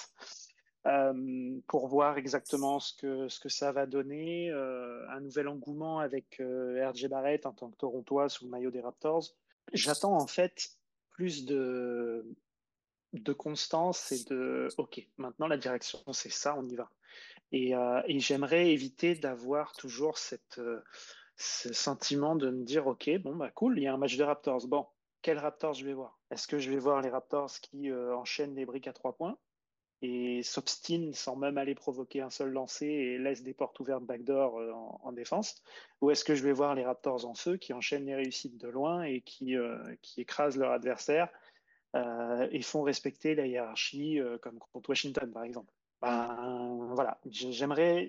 [1.69, 4.51] pour voir exactement ce que, ça va donner.
[4.51, 9.23] un nouvel engouement avec RJ Barrett en tant que Torontois sous le maillot des Raptors.
[9.73, 10.71] J'attends en fait
[11.11, 12.25] plus de,
[13.39, 16.91] constance et de OK, maintenant la direction c'est ça, on y va.
[17.53, 17.75] Et
[18.19, 20.61] j'aimerais éviter d'avoir toujours cette
[21.37, 24.25] ce sentiment de me dire, OK, bon, bah cool, il y a un match de
[24.25, 24.67] Raptors.
[24.67, 24.87] Bon,
[25.23, 26.19] quel Raptors je vais voir?
[26.31, 29.39] Est-ce que je vais voir les Raptors qui euh, enchaînent des briques à trois points
[30.05, 34.59] et s'obstinent sans même aller provoquer un seul lancer et laissent des portes ouvertes backdoor
[34.59, 35.63] euh, en, défense?
[36.01, 38.69] Ou est-ce que je vais voir les Raptors en feu qui enchaînent les réussites de
[38.69, 41.29] loin et qui, euh, qui écrasent leur adversaire
[42.51, 45.71] et font respecter la hiérarchie comme contre Washington, par exemple?
[46.01, 48.09] Ben, voilà, j'aimerais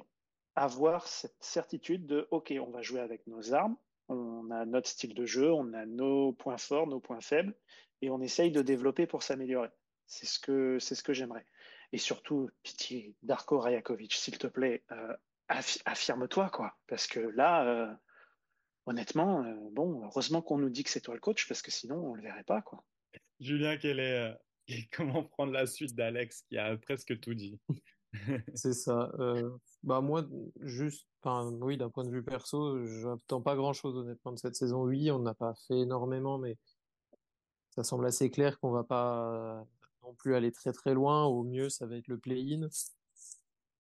[0.56, 3.78] avoir cette certitude de OK, on va jouer avec nos armes,
[4.10, 7.56] on a notre style de jeu, on a nos points forts, nos points faibles,
[8.01, 9.70] et on essaye de développer pour s'améliorer.
[10.06, 11.45] C'est ce que c'est ce que j'aimerais.
[11.91, 15.16] Et surtout, pitié, Darko Rajakovic, s'il te plaît, euh,
[15.86, 16.76] affirme-toi, quoi.
[16.88, 17.97] Parce que là,
[18.86, 22.14] honnêtement, bon, heureusement qu'on nous dit que c'est toi le coach, parce que sinon, on
[22.16, 22.84] le verrait pas, quoi.
[23.39, 24.36] Julien, quel est,
[24.91, 27.60] comment prendre la suite d'Alex qui a presque tout dit?
[28.55, 29.11] C'est ça.
[29.84, 30.26] bah moi,
[30.61, 31.07] juste,
[31.61, 34.84] oui, d'un point de vue perso, je n'attends pas grand-chose honnêtement de cette saison.
[34.84, 36.57] Oui, on n'a pas fait énormément, mais
[37.72, 39.66] ça semble assez clair qu'on va pas
[40.03, 41.26] non plus aller très très loin.
[41.26, 42.68] Au mieux, ça va être le play-in.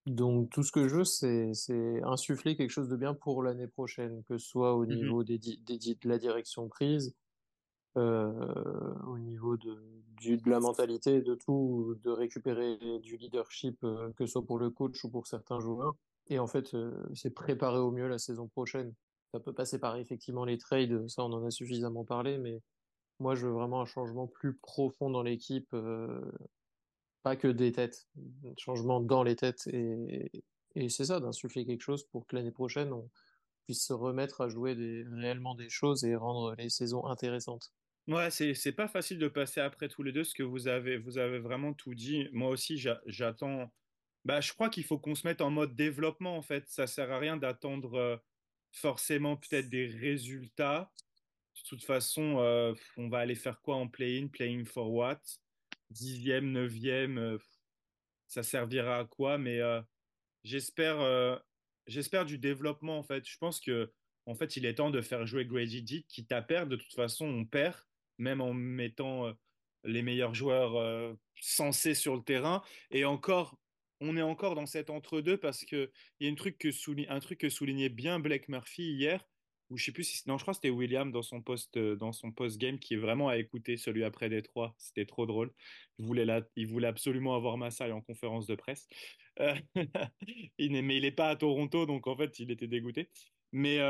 [0.05, 4.23] Donc tout ce que je veux, c'est insuffler quelque chose de bien pour l'année prochaine,
[4.23, 4.95] que ce soit au mm-hmm.
[4.95, 7.22] niveau des, des, de la direction prise, euh,
[7.95, 14.45] au niveau de, la mentalité, de tout, de récupérer du leadership, euh, que ce soit
[14.45, 15.95] pour le coach ou pour certains joueurs.
[16.27, 18.93] Et en fait, euh, c'est préparer au mieux la saison prochaine.
[19.33, 22.61] Ça peut passer par effectivement les trades, ça on en a suffisamment parlé, mais
[23.19, 25.75] moi je veux vraiment un changement plus profond dans l'équipe,
[27.23, 28.07] pas que des têtes,
[28.45, 29.67] un changement dans les têtes.
[29.67, 30.29] Et,
[30.89, 33.09] c'est ça, d'insuffler quelque chose pour que l'année prochaine on
[33.65, 34.73] puisse se remettre à jouer
[35.09, 37.73] réellement des choses et rendre les saisons intéressantes.
[38.07, 40.97] Ouais, c'est, c'est pas facile de passer après tous les deux, ce que vous avez,
[40.97, 42.27] vous avez vraiment tout dit.
[42.33, 43.71] Moi aussi, j'attends.
[44.25, 46.67] Bah, je crois qu'il faut qu'on se mette en mode développement, en fait.
[46.67, 48.21] Ça sert à rien d'attendre
[48.71, 50.91] forcément peut-être des résultats.
[51.55, 54.27] De toute façon, on va aller faire quoi en play-in?
[54.27, 55.21] Play-in for what?
[55.89, 57.37] Dixième, neuvième, euh,
[58.27, 59.37] ça servira à quoi?
[59.37, 59.59] Mais
[60.43, 61.41] j'espère,
[61.87, 63.25] j'espère du développement, en fait.
[63.25, 63.93] Je pense que
[64.25, 66.71] en fait, il est temps de faire jouer Grady Dick, quitte à perdre.
[66.71, 67.75] De toute façon, on perd
[68.23, 69.33] même en mettant euh,
[69.83, 72.63] les meilleurs joueurs euh, censés sur le terrain.
[72.89, 73.57] Et encore,
[73.99, 78.19] on est encore dans cet entre-deux parce qu'il y a un truc que soulignait bien
[78.19, 79.23] Blake Murphy hier,
[79.69, 81.97] ou je sais plus si non, je crois que c'était William dans son post euh,
[82.81, 84.73] qui est vraiment à écouter celui après Détroit.
[84.77, 85.53] C'était trop drôle.
[85.99, 88.87] Il voulait absolument avoir Massai en conférence de presse.
[89.39, 89.85] mais
[90.57, 93.09] il n'est pas à Toronto, donc en fait, il était dégoûté.
[93.51, 93.81] Mais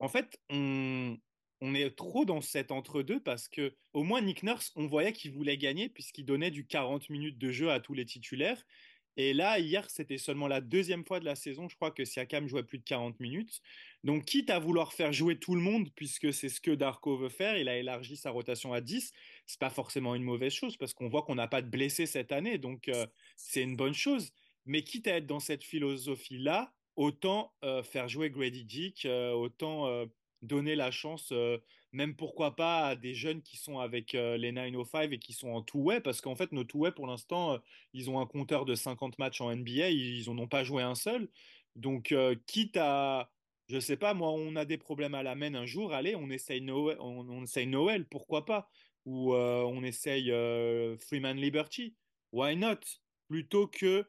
[0.00, 1.16] en fait, on,
[1.60, 5.32] on est trop dans cet entre-deux parce que au moins Nick Nurse, on voyait qu'il
[5.32, 8.64] voulait gagner puisqu'il donnait du 40 minutes de jeu à tous les titulaires.
[9.16, 12.46] Et là, hier, c'était seulement la deuxième fois de la saison, je crois que Siakam
[12.46, 13.60] jouait plus de 40 minutes.
[14.04, 17.28] Donc, quitte à vouloir faire jouer tout le monde, puisque c'est ce que Darko veut
[17.28, 19.12] faire, il a élargi sa rotation à 10,
[19.46, 22.32] c'est pas forcément une mauvaise chose, parce qu'on voit qu'on n'a pas de blessés cette
[22.32, 23.06] année, donc euh,
[23.36, 24.30] c'est une bonne chose.
[24.64, 30.06] Mais quitte à être dans cette philosophie-là, autant euh, faire jouer Grady Dick, euh, autant
[30.42, 31.58] donner la chance, euh,
[31.92, 35.50] même pourquoi pas à des jeunes qui sont avec euh, les 905 et qui sont
[35.50, 37.58] en two-way, parce qu'en fait, nos two-way, pour l'instant, euh,
[37.92, 40.94] ils ont un compteur de 50 matchs en NBA, ils n'en ont pas joué un
[40.94, 41.28] seul.
[41.76, 42.14] Donc,
[42.46, 43.30] quitte à,
[43.68, 46.28] je sais pas, moi, on a des problèmes à la main un jour, allez, on
[46.28, 48.68] essaye Noël, on, essaye Noël pourquoi pas?
[49.06, 50.32] Ou on essaye
[50.98, 51.94] Freeman Liberty,
[52.32, 52.80] why not?
[53.28, 54.04] Plutôt que,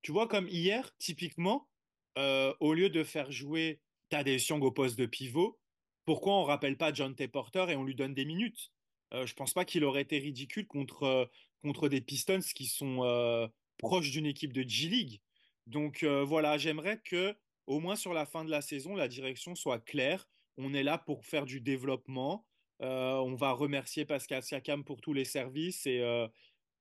[0.00, 1.68] tu vois, comme hier, typiquement,
[2.16, 5.58] au lieu de faire jouer des Young au poste de pivot.
[6.04, 7.28] Pourquoi on rappelle pas John T.
[7.28, 8.72] Porter et on lui donne des minutes?
[9.12, 11.26] Euh, Je pense pas qu'il aurait été ridicule contre, euh,
[11.62, 13.48] contre des Pistons qui sont euh,
[13.78, 15.20] proches d'une équipe de G-League.
[15.66, 17.34] Donc euh, voilà, j'aimerais que
[17.66, 20.28] au moins sur la fin de la saison, la direction soit claire.
[20.56, 22.46] On est là pour faire du développement.
[22.80, 26.00] on va remercier Pascal Siakam pour tous les services et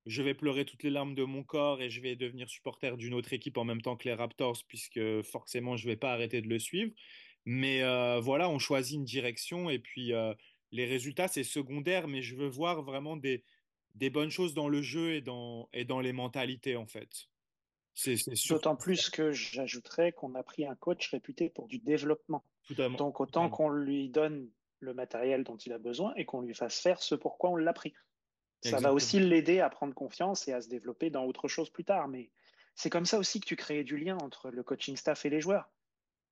[0.06, 3.14] je vais pleurer toutes les larmes de mon corps et je vais devenir supporter d'une
[3.14, 6.48] autre équipe en même temps que les Raptors puisque forcément je vais pas arrêter de
[6.48, 6.92] le suivre.
[7.46, 10.34] Mais euh, voilà, on choisit une direction et puis euh,
[10.72, 13.44] les résultats, c'est secondaire, mais je veux voir vraiment des,
[13.96, 17.28] des bonnes choses dans le jeu et dans, et dans les mentalités, en fait.
[17.94, 18.18] C'est
[18.50, 22.44] D'autant plus que j'ajouterais qu'on a pris un coach réputé pour du développement.
[22.98, 24.50] Donc autant qu'on lui donne
[24.80, 27.72] le matériel dont il a besoin et qu'on lui fasse faire ce pourquoi on l'a
[27.72, 27.94] pris.
[28.70, 31.86] Ça va aussi l'aider à prendre confiance et à se développer dans autre chose plus
[31.86, 32.08] tard.
[32.08, 32.32] Mais
[32.76, 35.42] c'est comme ça aussi que tu crées du lien entre le coaching staff et les
[35.42, 35.70] joueurs.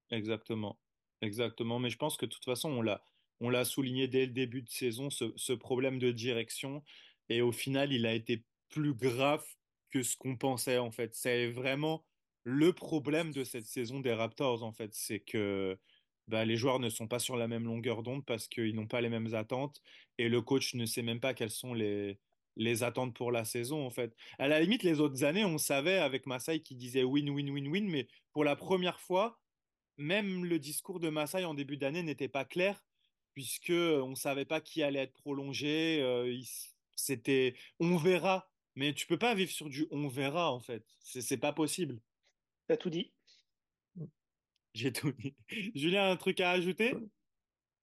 [0.10, 0.78] Exactement.
[1.24, 3.02] Exactement, mais je pense que de toute façon, on l'a,
[3.40, 6.84] on l'a souligné dès le début de saison, ce, problème de direction,
[7.30, 9.46] et au final, il a été plus grave
[9.90, 11.16] que ce qu'on pensait, en fait.
[11.16, 12.06] C'est vraiment
[12.44, 15.80] le problème de cette saison des Raptors, en fait, c'est que
[16.28, 19.02] bah, les joueurs ne sont pas sur la même longueur d'onde parce qu'ils n'ont pas
[19.02, 19.82] les mêmes attentes,
[20.18, 22.20] et le coach ne sait même pas quelles sont les,
[22.56, 24.16] les attentes pour la saison, en fait.
[24.40, 27.68] À la limite, les autres années, on savait avec Masai qui disait win, win, win,
[27.68, 29.40] win, mais pour la première fois,
[29.98, 32.84] même le discours de Massai en début d'année n'était pas clair,
[33.34, 36.02] puisque on ne savait pas qui allait être prolongé.
[36.02, 36.40] Euh,
[36.96, 40.86] c'était on verra, mais tu peux pas vivre sur du on verra en fait.
[41.02, 42.02] C'est pas possible.
[42.68, 43.14] T'as tout dit.
[44.74, 45.36] J'ai tout dit.
[45.76, 46.96] Julien, un truc à ajouter?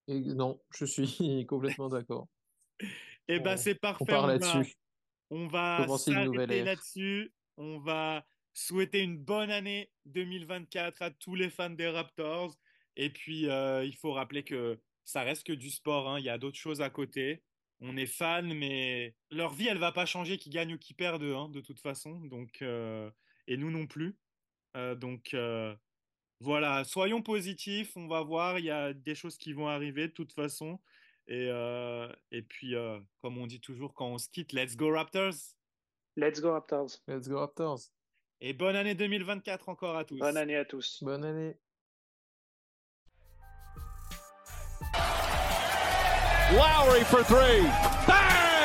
[0.08, 2.28] Non, je suis complètement d'accord.
[3.28, 4.02] Eh ben c'est parfait.
[4.02, 4.74] On part là-dessus.
[5.30, 7.32] On va s'arrêter là-dessus.
[7.56, 12.56] On va souhaiter une bonne année 2024 à tous les fans des Raptors.
[12.96, 16.08] Et puis, euh, il faut rappeler que ça reste que du sport.
[16.08, 16.18] Hein.
[16.18, 17.42] Il y a d'autres choses à côté.
[17.80, 21.22] On est fans, mais leur vie, elle va pas changer, qu'ils gagnent ou qu'ils perdent,
[21.22, 22.20] hein, de toute façon.
[22.20, 23.10] Donc, euh,
[23.46, 24.18] et nous non plus.
[24.76, 25.34] Euh, donc,
[26.40, 27.96] voilà, soyons positifs.
[27.96, 28.58] On va voir.
[28.58, 30.80] Il y a des choses qui vont arriver de toute façon.
[31.28, 31.48] Et,
[32.32, 32.74] et puis,
[33.20, 35.54] comme on dit toujours quand on se quitte, let's go Raptors!
[36.16, 36.98] Let's go Raptors!
[37.06, 37.92] Let's go Raptors!
[38.40, 40.18] Et bonne année 2024 encore à tous.
[40.18, 41.02] Bonne année à tous.
[41.02, 41.56] Bonne année.
[46.52, 47.62] Lowry for three.
[48.08, 48.59] Bang!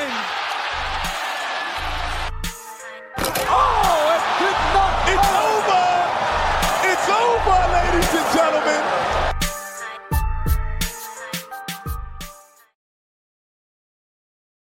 [8.36, 8.95] gentlemen,